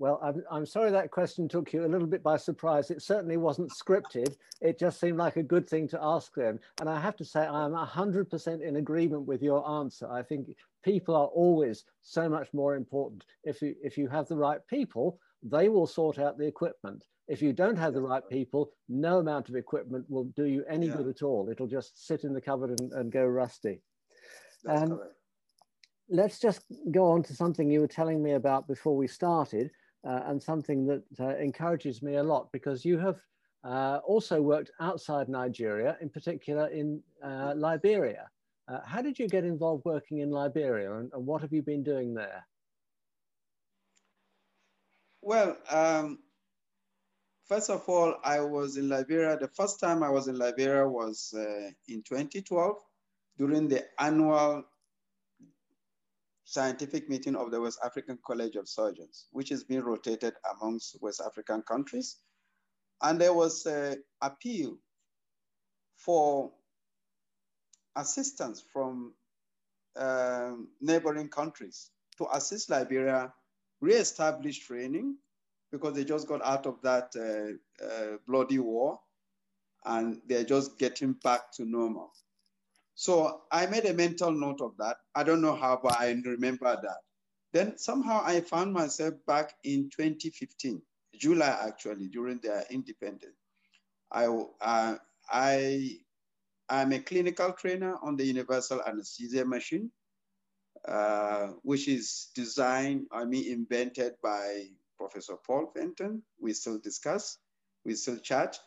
Well, 0.00 0.20
I'm, 0.22 0.42
I'm 0.50 0.66
sorry 0.66 0.92
that 0.92 1.10
question 1.10 1.48
took 1.48 1.72
you 1.72 1.84
a 1.84 1.88
little 1.88 2.06
bit 2.06 2.22
by 2.22 2.36
surprise. 2.36 2.90
It 2.90 3.02
certainly 3.02 3.36
wasn't 3.36 3.72
scripted. 3.72 4.36
It 4.60 4.78
just 4.78 5.00
seemed 5.00 5.18
like 5.18 5.36
a 5.36 5.42
good 5.42 5.68
thing 5.68 5.88
to 5.88 5.98
ask 6.00 6.32
them. 6.34 6.60
And 6.80 6.88
I 6.88 7.00
have 7.00 7.16
to 7.16 7.24
say, 7.24 7.40
I'm 7.40 7.72
100% 7.72 8.62
in 8.62 8.76
agreement 8.76 9.26
with 9.26 9.42
your 9.42 9.68
answer. 9.68 10.08
I 10.10 10.22
think 10.22 10.54
people 10.84 11.16
are 11.16 11.26
always 11.26 11.84
so 12.00 12.28
much 12.28 12.48
more 12.54 12.76
important. 12.76 13.24
If 13.42 13.60
you, 13.60 13.74
if 13.82 13.98
you 13.98 14.06
have 14.08 14.28
the 14.28 14.36
right 14.36 14.60
people, 14.68 15.18
they 15.42 15.68
will 15.68 15.86
sort 15.86 16.18
out 16.18 16.38
the 16.38 16.46
equipment. 16.46 17.04
If 17.26 17.42
you 17.42 17.52
don't 17.52 17.76
have 17.76 17.92
the 17.92 18.00
right 18.00 18.26
people, 18.28 18.70
no 18.88 19.18
amount 19.18 19.48
of 19.48 19.56
equipment 19.56 20.06
will 20.08 20.24
do 20.24 20.44
you 20.44 20.64
any 20.68 20.86
yeah. 20.86 20.96
good 20.96 21.08
at 21.08 21.22
all. 21.22 21.48
It'll 21.50 21.66
just 21.66 22.06
sit 22.06 22.22
in 22.24 22.32
the 22.32 22.40
cupboard 22.40 22.78
and, 22.80 22.92
and 22.92 23.12
go 23.12 23.24
rusty. 23.24 23.82
That's 24.64 24.82
um. 24.82 25.00
Let's 26.10 26.38
just 26.38 26.62
go 26.90 27.10
on 27.10 27.22
to 27.24 27.34
something 27.34 27.70
you 27.70 27.80
were 27.80 27.86
telling 27.86 28.22
me 28.22 28.32
about 28.32 28.66
before 28.66 28.96
we 28.96 29.06
started, 29.06 29.70
uh, 30.06 30.22
and 30.26 30.42
something 30.42 30.86
that 30.86 31.02
uh, 31.20 31.36
encourages 31.36 32.02
me 32.02 32.16
a 32.16 32.22
lot 32.22 32.50
because 32.52 32.84
you 32.84 32.98
have 32.98 33.16
uh, 33.64 33.98
also 34.06 34.40
worked 34.40 34.70
outside 34.80 35.28
Nigeria, 35.28 35.96
in 36.00 36.08
particular 36.08 36.68
in 36.68 37.02
uh, 37.24 37.54
Liberia. 37.56 38.28
Uh, 38.68 38.80
how 38.84 39.02
did 39.02 39.18
you 39.18 39.28
get 39.28 39.44
involved 39.44 39.84
working 39.84 40.18
in 40.18 40.30
Liberia 40.30 40.98
and, 40.98 41.10
and, 41.12 41.26
what 41.26 41.40
have 41.40 41.52
you 41.52 41.62
been 41.62 41.82
doing 41.82 42.14
there? 42.14 42.46
Well, 45.22 45.56
um, 45.70 46.18
first 47.48 47.70
of 47.70 47.88
all, 47.88 48.16
I 48.24 48.40
was 48.40 48.76
in 48.76 48.88
Liberia. 48.88 49.36
The 49.38 49.48
first 49.48 49.80
time 49.80 50.02
I 50.02 50.10
was 50.10 50.28
in 50.28 50.36
Liberia 50.38 50.86
was 50.86 51.34
uh, 51.36 51.70
in 51.88 52.02
2012 52.02 52.76
during 53.38 53.68
the 53.68 53.84
annual 53.98 54.64
scientific 56.48 57.10
meeting 57.10 57.36
of 57.36 57.50
the 57.50 57.60
West 57.60 57.78
African 57.84 58.18
College 58.26 58.56
of 58.56 58.66
Surgeons, 58.66 59.26
which 59.32 59.52
is 59.52 59.64
being 59.64 59.82
rotated 59.82 60.32
amongst 60.50 60.96
West 61.02 61.20
African 61.20 61.60
countries. 61.60 62.16
And 63.02 63.20
there 63.20 63.34
was 63.34 63.66
an 63.66 64.02
appeal 64.22 64.78
for 65.96 66.50
assistance 67.96 68.64
from 68.72 69.12
um, 69.96 70.68
neighboring 70.80 71.28
countries 71.28 71.90
to 72.16 72.26
assist 72.32 72.70
Liberia 72.70 73.30
re-establish 73.82 74.60
training 74.60 75.18
because 75.70 75.92
they 75.92 76.04
just 76.04 76.26
got 76.26 76.42
out 76.42 76.64
of 76.64 76.80
that 76.82 77.12
uh, 77.14 77.84
uh, 77.84 78.16
bloody 78.26 78.58
war 78.58 78.98
and 79.84 80.18
they're 80.26 80.44
just 80.44 80.78
getting 80.78 81.12
back 81.12 81.52
to 81.52 81.66
normal. 81.66 82.10
So 82.98 83.42
I 83.52 83.66
made 83.66 83.84
a 83.84 83.94
mental 83.94 84.32
note 84.32 84.60
of 84.60 84.76
that. 84.78 84.96
I 85.14 85.22
don't 85.22 85.40
know 85.40 85.54
how, 85.54 85.78
but 85.80 86.00
I 86.00 86.10
remember 86.10 86.76
that. 86.82 86.98
Then 87.52 87.78
somehow 87.78 88.22
I 88.24 88.40
found 88.40 88.72
myself 88.72 89.14
back 89.24 89.54
in 89.62 89.88
2015, 89.96 90.82
July 91.14 91.56
actually, 91.64 92.08
during 92.08 92.40
their 92.40 92.64
independence. 92.70 93.36
I, 94.10 94.26
uh, 94.26 94.96
I 95.30 95.98
am 96.68 96.92
a 96.92 96.98
clinical 96.98 97.52
trainer 97.52 97.94
on 98.02 98.16
the 98.16 98.24
universal 98.24 98.82
anesthesia 98.82 99.44
machine, 99.44 99.92
uh, 100.88 101.52
which 101.62 101.86
is 101.86 102.32
designed, 102.34 103.06
I 103.12 103.26
mean, 103.26 103.48
invented 103.48 104.14
by 104.24 104.70
Professor 104.96 105.36
Paul 105.46 105.70
Fenton. 105.72 106.20
We 106.40 106.52
still 106.52 106.80
discuss, 106.80 107.38
we 107.84 107.94
still 107.94 108.18
chat 108.18 108.58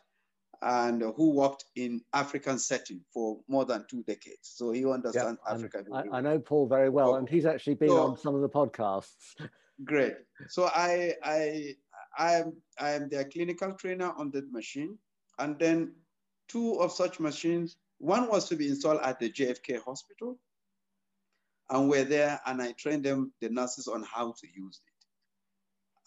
and 0.61 1.01
who 1.15 1.31
worked 1.31 1.65
in 1.75 2.01
African 2.13 2.59
setting 2.59 3.01
for 3.13 3.39
more 3.47 3.65
than 3.65 3.85
two 3.89 4.03
decades. 4.03 4.53
So 4.53 4.71
he 4.71 4.85
understands 4.85 5.39
yeah, 5.45 5.53
Africa. 5.53 5.83
I, 5.91 6.17
I, 6.17 6.21
know 6.21 6.37
Paul 6.37 6.67
very 6.67 6.89
well, 6.89 7.15
and 7.15 7.27
he's 7.27 7.45
actually 7.45 7.75
been 7.75 7.89
so, 7.89 8.07
on 8.07 8.17
some 8.17 8.35
of 8.35 8.41
the 8.41 8.49
podcasts. 8.49 9.35
Great. 9.83 10.13
So 10.49 10.65
I 10.65 11.15
I 11.23 11.75
I 12.17 12.33
am 12.33 12.53
I 12.79 12.91
am 12.91 13.09
their 13.09 13.25
clinical 13.25 13.73
trainer 13.73 14.13
on 14.15 14.29
that 14.31 14.51
machine, 14.51 14.97
and 15.39 15.57
then 15.57 15.93
two 16.47 16.75
of 16.75 16.91
such 16.91 17.19
machines. 17.19 17.77
One 17.97 18.29
was 18.29 18.49
to 18.49 18.55
be 18.55 18.67
installed 18.67 19.01
at 19.03 19.19
the 19.19 19.31
JFK 19.31 19.83
hospital, 19.83 20.39
and 21.69 21.89
we're 21.89 22.03
there, 22.03 22.39
and 22.45 22.61
I 22.61 22.73
trained 22.73 23.03
them, 23.03 23.31
the 23.41 23.49
nurses, 23.49 23.87
on 23.87 24.03
how 24.03 24.33
to 24.39 24.47
use 24.53 24.81
it. 24.85 25.05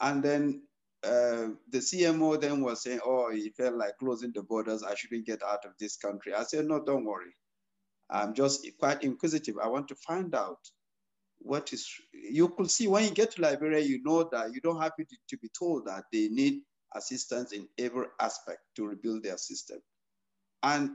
And 0.01 0.23
then 0.23 0.63
uh, 1.05 1.49
the 1.71 1.79
CMO 1.79 2.41
then 2.41 2.61
was 2.63 2.83
saying, 2.83 3.01
oh, 3.05 3.31
he 3.31 3.51
felt 3.51 3.77
like 3.77 3.99
closing 3.99 4.33
the 4.33 4.43
borders. 4.43 4.83
I 4.83 4.95
shouldn't 4.95 5.27
get 5.27 5.43
out 5.43 5.65
of 5.65 5.73
this 5.79 5.97
country. 5.97 6.35
I 6.35 6.45
said, 6.45 6.67
no, 6.67 6.83
don't 6.83 7.05
worry. 7.05 7.35
I'm 8.11 8.35
just 8.35 8.67
quite 8.79 9.03
inquisitive. 9.03 9.57
I 9.63 9.69
want 9.69 9.89
to 9.89 9.95
find 9.97 10.35
out 10.35 10.59
what 11.39 11.73
is, 11.73 11.87
you 12.13 12.49
could 12.49 12.71
see 12.71 12.89
when 12.89 13.05
you 13.05 13.11
get 13.11 13.33
to 13.33 13.43
Liberia, 13.43 13.81
you 13.81 14.03
know 14.03 14.29
that 14.33 14.55
you 14.55 14.61
don't 14.61 14.81
have 14.81 14.97
to, 14.97 15.05
to 15.29 15.37
be 15.39 15.51
told 15.59 15.87
that 15.87 16.05
they 16.13 16.29
need 16.29 16.61
assistance 16.95 17.53
in 17.53 17.69
every 17.79 18.07
aspect 18.21 18.61
to 18.77 18.87
rebuild 18.87 19.23
their 19.23 19.37
system. 19.37 19.79
And 20.63 20.93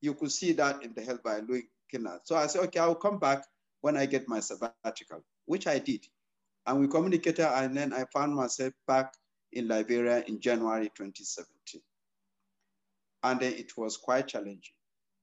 you 0.00 0.14
could 0.14 0.32
see 0.32 0.52
that 0.52 0.82
in 0.82 0.92
the 0.94 1.02
Health 1.02 1.22
by 1.22 1.40
Louis 1.40 1.64
Kennard. 1.90 2.20
So 2.24 2.36
I 2.36 2.46
said, 2.48 2.62
okay, 2.64 2.80
I'll 2.80 2.94
come 2.94 3.18
back 3.18 3.44
when 3.80 3.96
I 3.96 4.06
get 4.06 4.28
my 4.28 4.40
sabbatical, 4.40 5.22
which 5.46 5.66
I 5.66 5.78
did. 5.78 6.04
And 6.66 6.80
we 6.80 6.88
communicated, 6.88 7.46
and 7.46 7.76
then 7.76 7.92
I 7.92 8.04
found 8.12 8.34
myself 8.34 8.72
back 8.86 9.12
in 9.52 9.68
Liberia 9.68 10.24
in 10.26 10.40
January 10.40 10.90
2017. 10.96 11.80
And 13.22 13.42
it 13.42 13.76
was 13.76 13.96
quite 13.96 14.28
challenging. 14.28 14.74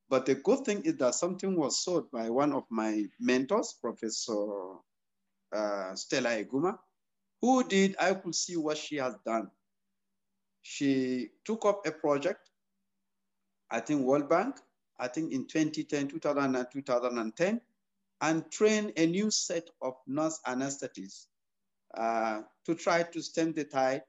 But 0.10 0.26
the 0.26 0.36
good 0.36 0.66
thing 0.66 0.82
is 0.84 0.96
that 0.98 1.16
something 1.16 1.56
was 1.56 1.84
sought 1.84 2.12
by 2.12 2.30
one 2.30 2.54
of 2.54 2.64
my 2.70 3.06
mentors, 3.20 3.76
Professor 3.80 4.76
uh, 5.54 5.96
Stella 5.96 6.30
Eguma, 6.30 6.78
who 7.42 7.64
did, 7.64 7.96
I 8.00 8.14
could 8.16 8.36
see 8.36 8.58
what 8.58 8.78
she 8.78 8.96
has 8.98 9.16
done. 9.26 9.52
She 10.62 11.30
took 11.46 11.66
up 11.66 11.86
a 11.86 11.92
project, 11.92 12.50
I 13.70 13.80
think 13.80 14.02
World 14.02 14.30
Bank, 14.30 14.56
I 15.00 15.08
think 15.08 15.32
in 15.32 15.48
2010, 15.48 16.08
2009, 16.10 16.66
2010, 16.74 17.62
and 18.22 18.52
trained 18.52 18.94
a 18.98 19.06
new 19.06 19.32
set 19.32 19.70
of 19.82 19.94
nurse 20.08 20.40
anesthetists 20.46 21.28
uh, 21.96 22.42
to 22.66 22.76
try 22.76 23.04
to 23.04 23.22
stem 23.22 23.54
the 23.54 23.64
tide 23.64 24.02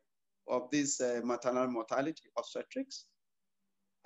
of 0.50 0.70
this 0.70 1.00
uh, 1.00 1.20
maternal 1.24 1.66
mortality 1.68 2.24
obstetrics. 2.36 3.06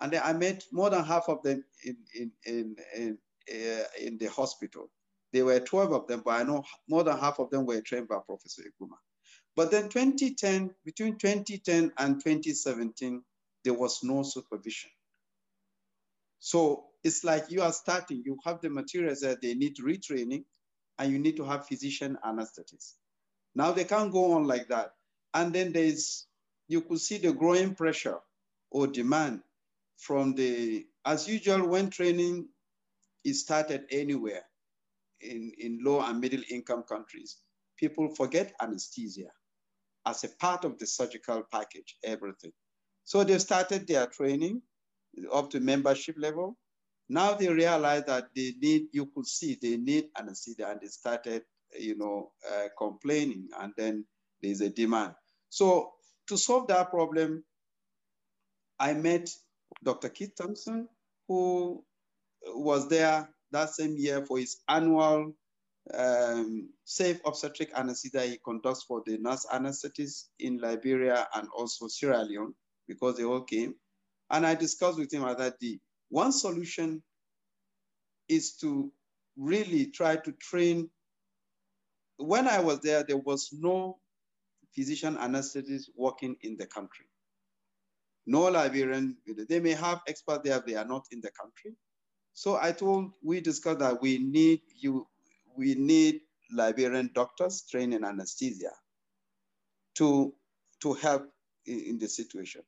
And 0.00 0.14
I 0.16 0.32
met 0.32 0.64
more 0.72 0.90
than 0.90 1.04
half 1.04 1.28
of 1.28 1.42
them 1.42 1.64
in, 1.84 1.96
in, 2.14 2.32
in, 2.44 2.76
in, 2.96 3.18
uh, 3.50 3.84
in 4.00 4.18
the 4.18 4.26
hospital. 4.26 4.90
There 5.32 5.44
were 5.44 5.60
12 5.60 5.92
of 5.92 6.06
them, 6.06 6.22
but 6.24 6.40
I 6.40 6.42
know 6.44 6.64
more 6.88 7.04
than 7.04 7.18
half 7.18 7.38
of 7.38 7.50
them 7.50 7.66
were 7.66 7.80
trained 7.80 8.08
by 8.08 8.18
Professor 8.26 8.62
Eguma. 8.62 8.96
But 9.56 9.70
then 9.70 9.88
2010, 9.88 10.74
between 10.84 11.16
2010 11.16 11.92
and 11.98 12.20
2017, 12.20 13.22
there 13.64 13.74
was 13.74 14.00
no 14.02 14.22
supervision. 14.22 14.90
So 16.40 16.86
it's 17.02 17.24
like 17.24 17.50
you 17.50 17.62
are 17.62 17.72
starting, 17.72 18.22
you 18.24 18.38
have 18.44 18.60
the 18.60 18.70
materials 18.70 19.20
that 19.20 19.40
they 19.40 19.54
need 19.54 19.76
retraining, 19.76 20.44
and 20.98 21.12
you 21.12 21.18
need 21.18 21.36
to 21.36 21.44
have 21.44 21.66
physician 21.66 22.18
anesthetists. 22.24 22.94
Now 23.54 23.72
they 23.72 23.84
can't 23.84 24.12
go 24.12 24.32
on 24.32 24.44
like 24.44 24.68
that. 24.68 24.90
And 25.32 25.52
then 25.52 25.72
there's 25.72 26.26
you 26.68 26.80
could 26.82 27.00
see 27.00 27.18
the 27.18 27.32
growing 27.32 27.74
pressure 27.74 28.18
or 28.70 28.86
demand 28.86 29.40
from 29.96 30.34
the, 30.34 30.86
as 31.04 31.28
usual, 31.28 31.68
when 31.68 31.90
training 31.90 32.48
is 33.24 33.40
started 33.42 33.84
anywhere 33.90 34.42
in, 35.20 35.52
in 35.58 35.78
low 35.82 36.00
and 36.00 36.20
middle 36.20 36.42
income 36.50 36.84
countries, 36.88 37.38
people 37.78 38.14
forget 38.14 38.52
anesthesia 38.60 39.30
as 40.06 40.24
a 40.24 40.28
part 40.40 40.64
of 40.64 40.78
the 40.78 40.86
surgical 40.86 41.42
package, 41.50 41.96
everything. 42.04 42.52
So 43.04 43.24
they 43.24 43.38
started 43.38 43.86
their 43.86 44.06
training 44.06 44.62
up 45.32 45.50
to 45.50 45.60
membership 45.60 46.16
level. 46.18 46.56
Now 47.08 47.34
they 47.34 47.48
realize 47.48 48.04
that 48.06 48.28
they 48.34 48.54
need, 48.60 48.86
you 48.92 49.06
could 49.14 49.26
see 49.26 49.58
they 49.60 49.76
need 49.76 50.06
anesthesia 50.18 50.68
and 50.70 50.80
they 50.80 50.88
started, 50.88 51.42
you 51.78 51.96
know, 51.96 52.32
uh, 52.50 52.68
complaining 52.78 53.48
and 53.60 53.72
then 53.76 54.06
there's 54.42 54.60
a 54.60 54.70
demand. 54.70 55.14
So 55.50 55.93
to 56.28 56.36
solve 56.36 56.68
that 56.68 56.90
problem, 56.90 57.44
I 58.78 58.94
met 58.94 59.30
Dr. 59.82 60.08
Keith 60.08 60.34
Thompson, 60.36 60.88
who 61.28 61.84
was 62.46 62.88
there 62.88 63.28
that 63.52 63.70
same 63.70 63.96
year 63.96 64.24
for 64.26 64.38
his 64.38 64.58
annual 64.68 65.32
um, 65.92 66.70
safe 66.84 67.20
obstetric 67.26 67.70
anesthesia 67.76 68.22
he 68.22 68.38
conducts 68.44 68.84
for 68.84 69.02
the 69.06 69.18
nurse 69.18 69.46
anesthetists 69.52 70.28
in 70.38 70.58
Liberia 70.58 71.28
and 71.34 71.48
also 71.56 71.88
Sierra 71.88 72.22
Leone 72.24 72.54
because 72.88 73.16
they 73.16 73.24
all 73.24 73.42
came. 73.42 73.74
And 74.30 74.46
I 74.46 74.54
discussed 74.54 74.98
with 74.98 75.12
him 75.12 75.22
that 75.22 75.60
the 75.60 75.78
one 76.08 76.32
solution 76.32 77.02
is 78.28 78.56
to 78.56 78.90
really 79.36 79.86
try 79.86 80.16
to 80.16 80.32
train. 80.32 80.88
When 82.16 82.48
I 82.48 82.60
was 82.60 82.80
there, 82.80 83.04
there 83.06 83.18
was 83.18 83.50
no 83.52 83.98
physician 84.74 85.16
anesthetist 85.16 85.90
working 85.96 86.36
in 86.42 86.56
the 86.56 86.66
country. 86.66 87.06
No 88.26 88.42
Liberian, 88.44 89.16
they 89.48 89.60
may 89.60 89.72
have 89.72 90.00
experts 90.08 90.42
there, 90.44 90.62
they 90.66 90.76
are 90.76 90.84
not 90.84 91.04
in 91.10 91.20
the 91.20 91.30
country. 91.30 91.76
So 92.32 92.56
I 92.60 92.72
told, 92.72 93.12
we 93.22 93.40
discussed 93.40 93.80
that 93.80 94.00
we 94.00 94.18
need 94.18 94.60
you, 94.76 95.06
we 95.56 95.74
need 95.74 96.20
Liberian 96.50 97.10
doctors 97.14 97.64
trained 97.70 97.94
in 97.94 98.04
anesthesia 98.04 98.72
to, 99.96 100.34
to 100.82 100.94
help 100.94 101.28
in, 101.66 101.80
in 101.80 101.98
the 101.98 102.08
situation. 102.08 102.62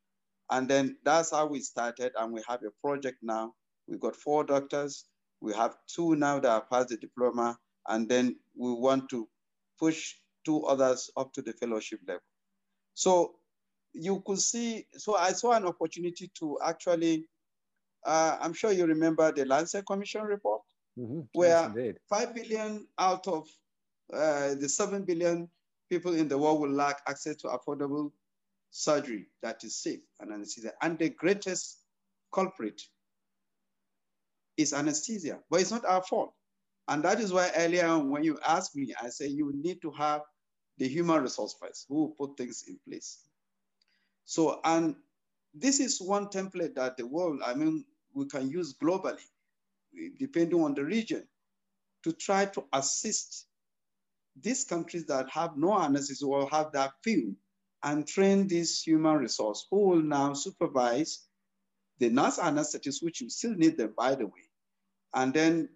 And 0.51 0.69
then 0.69 0.97
that's 1.05 1.33
how 1.33 1.47
we 1.47 1.61
started. 1.61 2.13
And 2.17 2.33
we 2.33 2.43
have 2.47 2.63
a 2.63 2.71
project 2.87 3.19
now. 3.23 3.55
We've 3.89 4.01
got 4.01 4.15
four 4.15 4.45
doctors. 4.45 5.05
We 5.41 5.53
have 5.55 5.77
two 5.89 6.15
now 6.15 6.39
that 6.39 6.51
have 6.51 6.71
passed 6.71 6.89
the 6.91 6.97
diploma. 6.97 7.59
And 7.89 8.09
then 8.09 8.37
we 8.57 8.73
want 8.73 9.09
to 9.11 9.29
push 9.79 10.15
two 10.47 10.65
others 10.65 11.11
up 11.17 11.33
to 11.35 11.43
the 11.43 11.53
fellowship 11.53 12.01
level. 12.07 12.23
So 12.95 13.35
you 13.93 14.23
could 14.25 14.39
see, 14.39 14.87
so 14.93 15.17
I 15.17 15.33
saw 15.33 15.53
an 15.53 15.67
opportunity 15.67 16.31
to 16.39 16.59
actually, 16.65 17.27
uh, 18.07 18.39
I'm 18.41 18.55
sure 18.55 18.73
you 18.73 18.87
remember 18.87 19.33
the 19.33 19.45
Lancet 19.45 19.85
Commission 19.85 20.23
report, 20.23 20.63
mm-hmm. 20.99 21.21
where 21.33 21.73
yes, 21.77 21.95
5 22.09 22.35
billion 22.35 22.87
out 22.99 23.27
of 23.27 23.49
uh, 24.15 24.55
the 24.55 24.69
7 24.69 25.05
billion 25.05 25.49
people 25.91 26.15
in 26.15 26.29
the 26.29 26.39
world 26.39 26.61
will 26.61 26.71
lack 26.71 27.03
access 27.09 27.37
to 27.37 27.49
affordable 27.49 28.13
surgery 28.71 29.27
that 29.43 29.65
is 29.65 29.83
safe 29.83 30.01
and 30.21 30.33
anesthesia. 30.33 30.73
And 30.83 30.99
the 30.99 31.11
greatest 31.11 31.79
culprit 32.33 32.81
is 34.57 34.73
anesthesia, 34.73 35.39
but 35.51 35.61
it's 35.61 35.71
not 35.71 35.85
our 35.85 36.03
fault. 36.03 36.33
And 36.89 37.03
that 37.03 37.21
is 37.21 37.33
why 37.33 37.51
earlier 37.57 37.87
on, 37.87 38.11
when 38.11 38.23
you 38.23 38.39
asked 38.47 38.77
me, 38.77 38.95
I 39.03 39.09
said 39.09 39.31
you 39.31 39.53
need 39.55 39.83
to 39.83 39.91
have 39.93 40.23
the 40.79 40.89
human 40.89 41.23
resource 41.23 41.57
first, 41.61 41.87
who 41.89 41.95
will 41.95 42.09
put 42.09 42.37
things 42.37 42.65
in 42.69 42.79
place. 42.87 43.19
So, 44.25 44.61
and 44.65 44.95
this 45.55 45.81
is 45.81 46.01
one 46.01 46.27
template 46.27 46.75
that 46.75 46.97
the 46.97 47.07
world, 47.07 47.41
I 47.45 47.55
mean, 47.55 47.85
we 48.13 48.27
can 48.27 48.51
use 48.51 48.75
globally, 48.75 49.25
depending 50.19 50.63
on 50.63 50.75
the 50.75 50.85
region, 50.85 51.27
to 52.05 52.13
try 52.13 52.47
to 52.47 52.65
assist 52.73 53.47
these 54.41 54.65
countries 54.65 55.07
that 55.07 55.29
have 55.31 55.57
no 55.57 55.79
anesthesia 55.79 56.27
or 56.27 56.49
have 56.51 56.73
that 56.73 56.93
few 57.03 57.35
and 57.83 58.07
train 58.07 58.49
this 58.49 58.83
human 58.83 59.17
resource 59.17 59.67
who 59.71 59.89
will 59.89 60.03
now 60.03 60.35
supervise 60.35 61.27
the 61.99 62.11
nurse 62.11 62.39
anesthetists, 62.39 63.03
which 63.03 63.21
you 63.21 63.31
still 63.31 63.55
need 63.55 63.79
them, 63.79 63.95
by 63.97 64.15
the 64.15 64.27
way. 64.27 64.51
And 65.15 65.33
then 65.33 65.69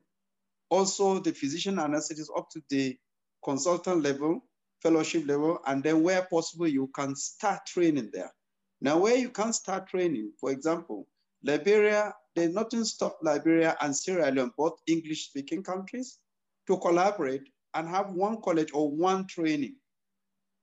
also 0.68 1.18
the 1.20 1.32
physician 1.32 1.76
anesthetists 1.76 2.36
up 2.36 2.50
to 2.50 2.62
the 2.68 2.98
consultant 3.42 4.02
level, 4.02 4.42
fellowship 4.82 5.26
level, 5.26 5.58
and 5.66 5.82
then 5.82 6.02
where 6.02 6.22
possible, 6.22 6.66
you 6.66 6.90
can 6.94 7.14
start 7.16 7.60
training 7.66 8.10
there. 8.12 8.32
Now, 8.80 8.98
where 8.98 9.16
you 9.16 9.30
can 9.30 9.52
start 9.52 9.88
training, 9.88 10.32
for 10.40 10.50
example, 10.50 11.06
Liberia, 11.42 12.14
there's 12.34 12.54
nothing 12.54 12.84
stop 12.84 13.18
Liberia 13.22 13.76
and 13.80 13.94
Sierra 13.94 14.30
Leone, 14.30 14.52
both 14.56 14.80
English-speaking 14.86 15.62
countries, 15.62 16.18
to 16.66 16.78
collaborate 16.78 17.48
and 17.74 17.88
have 17.88 18.10
one 18.12 18.40
college 18.42 18.70
or 18.72 18.90
one 18.90 19.26
training 19.26 19.76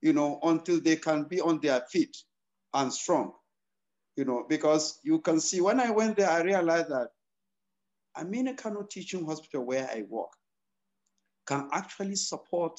you 0.00 0.12
know, 0.12 0.38
until 0.42 0.80
they 0.80 0.96
can 0.96 1.24
be 1.24 1.40
on 1.40 1.60
their 1.60 1.80
feet 1.90 2.16
and 2.74 2.92
strong, 2.92 3.32
you 4.16 4.24
know, 4.24 4.44
because 4.48 5.00
you 5.02 5.20
can 5.20 5.40
see 5.40 5.60
when 5.60 5.80
I 5.80 5.90
went 5.90 6.16
there, 6.16 6.30
I 6.30 6.42
realized 6.42 6.90
that 6.90 7.08
Aminu 8.16 8.56
Kano 8.56 8.82
Teaching 8.82 9.24
Hospital 9.24 9.64
where 9.64 9.88
I 9.92 10.04
work 10.08 10.30
can 11.46 11.68
actually 11.72 12.16
support 12.16 12.78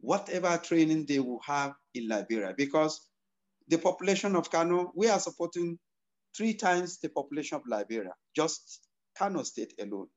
whatever 0.00 0.56
training 0.58 1.06
they 1.06 1.18
will 1.18 1.40
have 1.46 1.72
in 1.94 2.08
Liberia 2.08 2.54
because 2.56 3.08
the 3.68 3.78
population 3.78 4.36
of 4.36 4.50
Kano, 4.50 4.92
we 4.94 5.08
are 5.08 5.18
supporting 5.18 5.78
three 6.36 6.54
times 6.54 6.98
the 7.00 7.08
population 7.08 7.56
of 7.56 7.62
Liberia, 7.68 8.12
just 8.34 8.86
Kano 9.18 9.42
State 9.42 9.74
alone. 9.80 10.08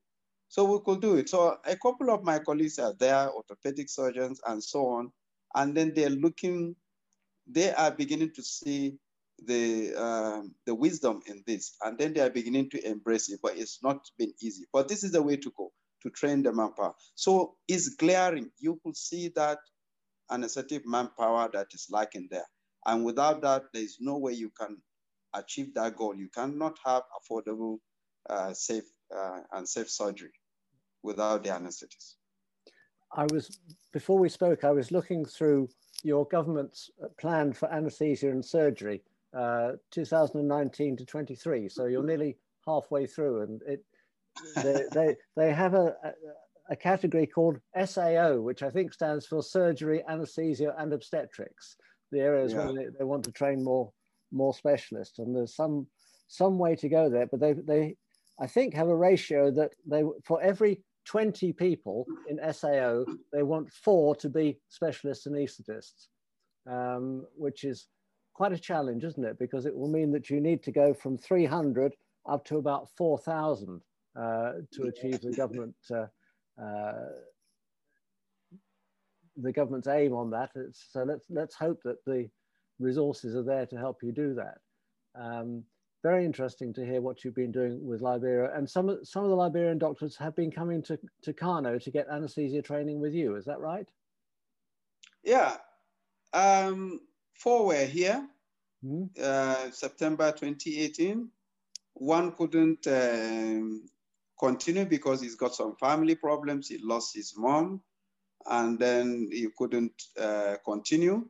So 0.48 0.64
we 0.64 0.80
could 0.84 1.00
do 1.00 1.16
it. 1.16 1.28
So 1.28 1.56
a 1.64 1.76
couple 1.76 2.10
of 2.10 2.24
my 2.24 2.38
colleagues 2.40 2.78
are 2.78 2.94
there, 2.98 3.30
orthopedic 3.30 3.88
surgeons 3.88 4.40
and 4.46 4.62
so 4.62 4.86
on, 4.86 5.12
and 5.54 5.76
then 5.76 5.92
they're 5.94 6.10
looking, 6.10 6.76
they 7.46 7.72
are 7.72 7.90
beginning 7.90 8.32
to 8.34 8.42
see 8.42 8.98
the 9.46 9.94
um, 9.94 10.54
the 10.66 10.74
wisdom 10.74 11.20
in 11.26 11.42
this, 11.46 11.76
and 11.82 11.98
then 11.98 12.12
they 12.12 12.20
are 12.20 12.30
beginning 12.30 12.68
to 12.70 12.86
embrace 12.86 13.30
it. 13.30 13.40
But 13.42 13.56
it's 13.56 13.78
not 13.82 14.04
been 14.18 14.32
easy. 14.42 14.66
But 14.72 14.88
this 14.88 15.02
is 15.02 15.12
the 15.12 15.22
way 15.22 15.36
to 15.36 15.52
go 15.56 15.72
to 16.02 16.10
train 16.10 16.42
the 16.42 16.52
manpower. 16.52 16.94
So 17.14 17.56
it's 17.68 17.90
glaring. 17.90 18.50
You 18.58 18.80
could 18.84 18.96
see 18.96 19.32
that 19.36 19.58
anesthetic 20.30 20.86
manpower 20.86 21.50
that 21.52 21.68
is 21.72 21.86
lacking 21.90 22.28
there, 22.30 22.46
and 22.86 23.04
without 23.04 23.42
that, 23.42 23.64
there 23.72 23.82
is 23.82 23.98
no 24.00 24.18
way 24.18 24.32
you 24.32 24.50
can 24.58 24.76
achieve 25.34 25.74
that 25.74 25.96
goal. 25.96 26.14
You 26.14 26.28
cannot 26.34 26.76
have 26.84 27.02
affordable, 27.18 27.78
uh, 28.28 28.52
safe, 28.52 28.84
uh, 29.14 29.40
and 29.52 29.68
safe 29.68 29.90
surgery 29.90 30.32
without 31.02 31.42
the 31.42 31.50
anesthetists. 31.50 32.14
I 33.12 33.26
was 33.32 33.58
before 33.92 34.18
we 34.18 34.28
spoke, 34.28 34.64
I 34.64 34.70
was 34.70 34.92
looking 34.92 35.24
through 35.24 35.68
your 36.02 36.26
government's 36.26 36.90
plan 37.18 37.52
for 37.52 37.70
anaesthesia 37.72 38.30
and 38.30 38.44
surgery, 38.44 39.02
uh, 39.36 39.72
2019 39.90 40.96
to 40.96 41.04
23. 41.04 41.68
So 41.68 41.86
you're 41.86 42.04
nearly 42.04 42.36
halfway 42.64 43.06
through, 43.06 43.42
and 43.42 43.62
it 43.62 43.84
they 44.56 44.84
they, 44.92 45.16
they 45.36 45.52
have 45.52 45.74
a, 45.74 45.94
a, 46.04 46.12
a 46.70 46.76
category 46.76 47.26
called 47.26 47.58
SAO, 47.84 48.36
which 48.40 48.62
I 48.62 48.70
think 48.70 48.92
stands 48.92 49.26
for 49.26 49.42
surgery, 49.42 50.02
anaesthesia, 50.08 50.74
and 50.78 50.92
obstetrics. 50.92 51.76
The 52.12 52.20
areas 52.20 52.52
yeah. 52.52 52.64
where 52.64 52.74
they, 52.74 52.86
they 52.98 53.04
want 53.04 53.24
to 53.24 53.32
train 53.32 53.62
more 53.62 53.92
more 54.32 54.54
specialists, 54.54 55.18
and 55.18 55.34
there's 55.34 55.54
some 55.54 55.86
some 56.28 56.58
way 56.58 56.76
to 56.76 56.88
go 56.88 57.08
there. 57.08 57.26
But 57.26 57.40
they 57.40 57.52
they 57.52 57.96
I 58.40 58.46
think 58.46 58.74
have 58.74 58.88
a 58.88 58.96
ratio 58.96 59.50
that 59.52 59.72
they 59.86 60.04
for 60.24 60.40
every 60.42 60.82
20 61.06 61.52
people 61.54 62.06
in 62.28 62.38
SAO, 62.52 63.04
they 63.32 63.42
want 63.42 63.72
four 63.72 64.14
to 64.16 64.28
be 64.28 64.58
specialist 64.68 65.26
anaesthetists, 65.26 66.08
um, 66.70 67.26
which 67.36 67.64
is 67.64 67.88
quite 68.34 68.52
a 68.52 68.58
challenge, 68.58 69.04
isn't 69.04 69.24
it? 69.24 69.38
Because 69.38 69.66
it 69.66 69.74
will 69.74 69.88
mean 69.88 70.12
that 70.12 70.30
you 70.30 70.40
need 70.40 70.62
to 70.62 70.72
go 70.72 70.94
from 70.94 71.18
300 71.18 71.94
up 72.28 72.44
to 72.44 72.58
about 72.58 72.88
4,000 72.96 73.76
uh, 73.76 73.78
to 74.16 74.82
achieve 74.88 75.20
the 75.20 75.32
government 75.32 75.74
uh, 75.90 76.06
uh, 76.60 77.08
the 79.36 79.52
government's 79.52 79.88
aim 79.88 80.12
on 80.12 80.30
that. 80.30 80.50
It's, 80.54 80.86
so 80.90 81.04
let's 81.04 81.26
let's 81.30 81.54
hope 81.54 81.80
that 81.84 82.04
the 82.04 82.28
resources 82.78 83.36
are 83.36 83.42
there 83.42 83.66
to 83.66 83.76
help 83.76 84.02
you 84.02 84.12
do 84.12 84.34
that. 84.34 84.58
Um, 85.14 85.64
very 86.02 86.24
interesting 86.24 86.72
to 86.74 86.84
hear 86.84 87.00
what 87.00 87.24
you've 87.24 87.34
been 87.34 87.52
doing 87.52 87.84
with 87.86 88.00
Liberia. 88.00 88.50
And 88.54 88.68
some, 88.68 89.04
some 89.04 89.22
of 89.22 89.30
the 89.30 89.36
Liberian 89.36 89.78
doctors 89.78 90.16
have 90.16 90.34
been 90.34 90.50
coming 90.50 90.82
to, 90.84 90.98
to 91.22 91.32
Kano 91.32 91.78
to 91.78 91.90
get 91.90 92.08
anesthesia 92.10 92.62
training 92.62 93.00
with 93.00 93.12
you. 93.12 93.36
Is 93.36 93.44
that 93.44 93.60
right? 93.60 93.86
Yeah. 95.22 95.56
Um, 96.32 97.00
four 97.34 97.66
were 97.66 97.84
here, 97.84 98.26
mm-hmm. 98.84 99.22
uh, 99.22 99.70
September 99.72 100.32
2018. 100.32 101.28
One 101.94 102.32
couldn't 102.32 102.86
um, 102.86 103.84
continue 104.40 104.86
because 104.86 105.20
he's 105.20 105.36
got 105.36 105.54
some 105.54 105.76
family 105.76 106.14
problems. 106.14 106.68
He 106.68 106.78
lost 106.82 107.14
his 107.14 107.34
mom, 107.36 107.82
and 108.46 108.78
then 108.78 109.28
he 109.30 109.48
couldn't 109.56 110.02
uh, 110.18 110.56
continue. 110.64 111.28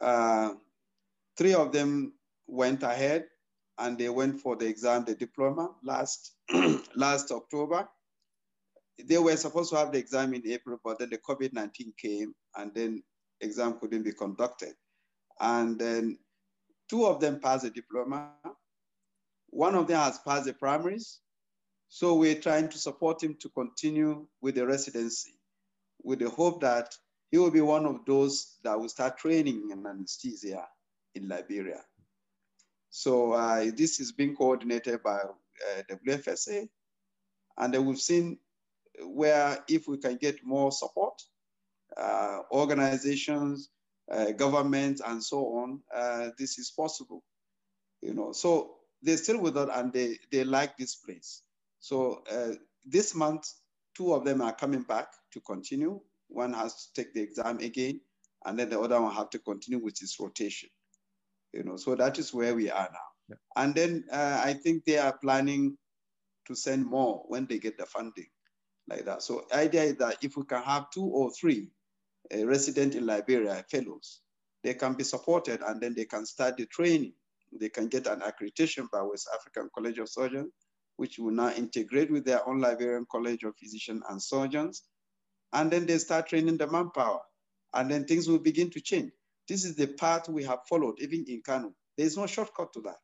Uh, 0.00 0.54
three 1.36 1.54
of 1.54 1.72
them 1.72 2.14
went 2.46 2.82
ahead 2.82 3.26
and 3.78 3.98
they 3.98 4.08
went 4.08 4.40
for 4.40 4.56
the 4.56 4.66
exam, 4.66 5.04
the 5.04 5.14
diploma 5.14 5.70
last, 5.82 6.34
last 6.96 7.30
October. 7.30 7.88
They 9.02 9.18
were 9.18 9.36
supposed 9.36 9.70
to 9.70 9.76
have 9.76 9.92
the 9.92 9.98
exam 9.98 10.34
in 10.34 10.46
April, 10.46 10.78
but 10.84 10.98
then 10.98 11.10
the 11.10 11.18
COVID-19 11.18 11.96
came 11.96 12.34
and 12.56 12.74
then 12.74 13.02
exam 13.40 13.78
couldn't 13.80 14.02
be 14.02 14.12
conducted. 14.12 14.74
And 15.40 15.78
then 15.78 16.18
two 16.88 17.06
of 17.06 17.20
them 17.20 17.40
passed 17.40 17.64
the 17.64 17.70
diploma. 17.70 18.32
One 19.48 19.74
of 19.74 19.86
them 19.86 19.98
has 19.98 20.18
passed 20.18 20.44
the 20.46 20.52
primaries. 20.52 21.20
So 21.94 22.14
we're 22.14 22.40
trying 22.40 22.70
to 22.70 22.78
support 22.78 23.22
him 23.22 23.36
to 23.40 23.50
continue 23.50 24.26
with 24.40 24.54
the 24.54 24.66
residency 24.66 25.34
with 26.02 26.20
the 26.20 26.30
hope 26.30 26.62
that 26.62 26.96
he 27.30 27.36
will 27.36 27.50
be 27.50 27.60
one 27.60 27.84
of 27.84 28.06
those 28.06 28.56
that 28.64 28.80
will 28.80 28.88
start 28.88 29.18
training 29.18 29.68
in 29.70 29.86
anesthesia 29.86 30.66
in 31.14 31.28
Liberia. 31.28 31.82
So 32.88 33.32
uh, 33.32 33.70
this 33.76 34.00
is 34.00 34.10
being 34.10 34.34
coordinated 34.34 35.02
by 35.02 35.18
uh, 35.18 35.82
WFSA. 35.90 36.66
And 37.58 37.74
then 37.74 37.84
we've 37.84 38.00
seen 38.00 38.38
where 39.04 39.58
if 39.68 39.86
we 39.86 39.98
can 39.98 40.16
get 40.16 40.42
more 40.42 40.72
support, 40.72 41.20
uh, 41.94 42.38
organizations, 42.52 43.68
uh, 44.10 44.32
governments, 44.32 45.02
and 45.04 45.22
so 45.22 45.44
on, 45.58 45.82
uh, 45.94 46.30
this 46.38 46.58
is 46.58 46.70
possible. 46.70 47.22
You 48.00 48.14
know, 48.14 48.32
so 48.32 48.76
they're 49.02 49.18
still 49.18 49.42
with 49.42 49.58
us 49.58 49.68
and 49.74 49.92
they, 49.92 50.16
they 50.30 50.42
like 50.42 50.78
this 50.78 50.96
place. 50.96 51.42
So 51.82 52.22
uh, 52.30 52.54
this 52.86 53.14
month, 53.14 53.48
two 53.96 54.14
of 54.14 54.24
them 54.24 54.40
are 54.40 54.54
coming 54.54 54.82
back 54.82 55.08
to 55.32 55.40
continue. 55.40 56.00
One 56.28 56.52
has 56.54 56.74
to 56.74 57.02
take 57.02 57.12
the 57.12 57.20
exam 57.20 57.58
again, 57.58 58.00
and 58.46 58.56
then 58.56 58.70
the 58.70 58.80
other 58.80 59.00
one 59.00 59.12
have 59.12 59.30
to 59.30 59.40
continue 59.40 59.82
with 59.82 59.98
his 59.98 60.16
rotation. 60.20 60.70
You 61.52 61.64
know, 61.64 61.76
so 61.76 61.96
that 61.96 62.18
is 62.20 62.32
where 62.32 62.54
we 62.54 62.70
are 62.70 62.88
now. 62.90 63.08
Yeah. 63.28 63.36
And 63.56 63.74
then 63.74 64.04
uh, 64.12 64.40
I 64.44 64.54
think 64.54 64.84
they 64.84 64.98
are 64.98 65.18
planning 65.18 65.76
to 66.46 66.54
send 66.54 66.86
more 66.86 67.24
when 67.26 67.46
they 67.46 67.58
get 67.58 67.76
the 67.76 67.86
funding 67.86 68.28
like 68.88 69.04
that. 69.04 69.22
So 69.22 69.44
idea 69.52 69.82
is 69.82 69.96
that 69.96 70.18
if 70.22 70.36
we 70.36 70.44
can 70.44 70.62
have 70.62 70.88
two 70.90 71.04
or 71.04 71.32
three 71.32 71.68
uh, 72.32 72.46
resident 72.46 72.94
in 72.94 73.06
Liberia 73.06 73.64
fellows, 73.68 74.20
they 74.62 74.74
can 74.74 74.94
be 74.94 75.02
supported 75.02 75.60
and 75.66 75.80
then 75.80 75.94
they 75.94 76.04
can 76.04 76.26
start 76.26 76.56
the 76.56 76.66
training. 76.66 77.14
They 77.60 77.68
can 77.68 77.88
get 77.88 78.06
an 78.06 78.20
accreditation 78.20 78.86
by 78.90 79.02
West 79.02 79.28
African 79.34 79.68
College 79.74 79.98
of 79.98 80.08
Surgeons, 80.08 80.52
which 80.96 81.18
will 81.18 81.32
now 81.32 81.50
integrate 81.50 82.10
with 82.10 82.24
their 82.24 82.46
own 82.48 82.60
Liberian 82.60 83.06
College 83.10 83.42
of 83.44 83.56
Physicians 83.56 84.02
and 84.08 84.22
Surgeons. 84.22 84.82
And 85.52 85.70
then 85.70 85.86
they 85.86 85.98
start 85.98 86.28
training 86.28 86.56
the 86.56 86.66
manpower 86.66 87.20
and 87.74 87.90
then 87.90 88.04
things 88.04 88.28
will 88.28 88.38
begin 88.38 88.70
to 88.70 88.80
change. 88.80 89.12
This 89.48 89.64
is 89.64 89.76
the 89.76 89.86
path 89.86 90.28
we 90.28 90.44
have 90.44 90.60
followed, 90.68 91.00
even 91.00 91.24
in 91.28 91.42
Kano. 91.44 91.74
There's 91.96 92.16
no 92.16 92.26
shortcut 92.26 92.72
to 92.74 92.80
that. 92.82 92.96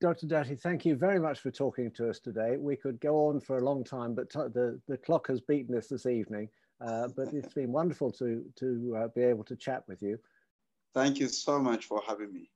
Dr. 0.00 0.26
Datti, 0.26 0.60
thank 0.60 0.84
you 0.84 0.94
very 0.94 1.18
much 1.18 1.40
for 1.40 1.50
talking 1.50 1.90
to 1.92 2.10
us 2.10 2.18
today. 2.18 2.56
We 2.58 2.76
could 2.76 3.00
go 3.00 3.28
on 3.28 3.40
for 3.40 3.58
a 3.58 3.64
long 3.64 3.82
time, 3.82 4.14
but 4.14 4.30
the, 4.30 4.78
the 4.86 4.98
clock 4.98 5.28
has 5.28 5.40
beaten 5.40 5.76
us 5.76 5.86
this 5.88 6.04
evening. 6.04 6.50
Uh, 6.84 7.08
but 7.16 7.32
it's 7.32 7.54
been 7.54 7.72
wonderful 7.72 8.10
to, 8.12 8.44
to 8.56 8.96
uh, 8.98 9.08
be 9.08 9.22
able 9.22 9.44
to 9.44 9.56
chat 9.56 9.84
with 9.88 10.02
you. 10.02 10.18
Thank 10.92 11.18
you 11.18 11.28
so 11.28 11.58
much 11.58 11.86
for 11.86 12.02
having 12.06 12.32
me. 12.32 12.50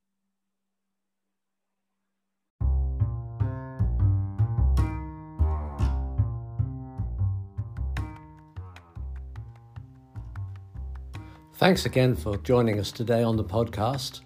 Thanks 11.60 11.84
again 11.84 12.16
for 12.16 12.38
joining 12.38 12.80
us 12.80 12.90
today 12.90 13.22
on 13.22 13.36
the 13.36 13.44
podcast. 13.44 14.22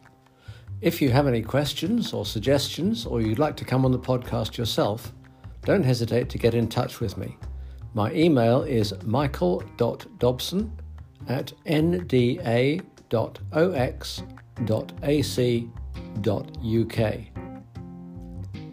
If 0.81 1.03
you 1.03 1.11
have 1.11 1.27
any 1.27 1.43
questions 1.43 2.13
or 2.13 2.25
suggestions, 2.25 3.07
or 3.07 3.21
you'd 3.21 3.41
like 3.41 3.57
to 3.57 3.65
come 3.65 3.85
on 3.85 3.91
the 3.91 3.99
podcast 3.99 4.57
yourself, 4.57 5.13
don't 5.65 5.83
hesitate 5.83 6.29
to 6.29 6.39
get 6.39 6.55
in 6.55 6.69
touch 6.69 7.01
with 7.01 7.19
me. 7.19 7.37
My 7.93 8.13
email 8.13 8.63
is 8.63 8.95
michael.dobson 9.03 10.81
at 11.27 11.53
nda.ox.ac.uk. 11.67 12.85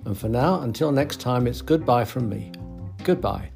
And 0.06 0.17
for 0.17 0.30
now, 0.30 0.62
until 0.62 0.91
next 0.91 1.19
time, 1.19 1.47
it's 1.47 1.63
goodbye 1.63 2.06
from 2.06 2.30
me. 2.30 2.52
Goodbye. 3.04 3.50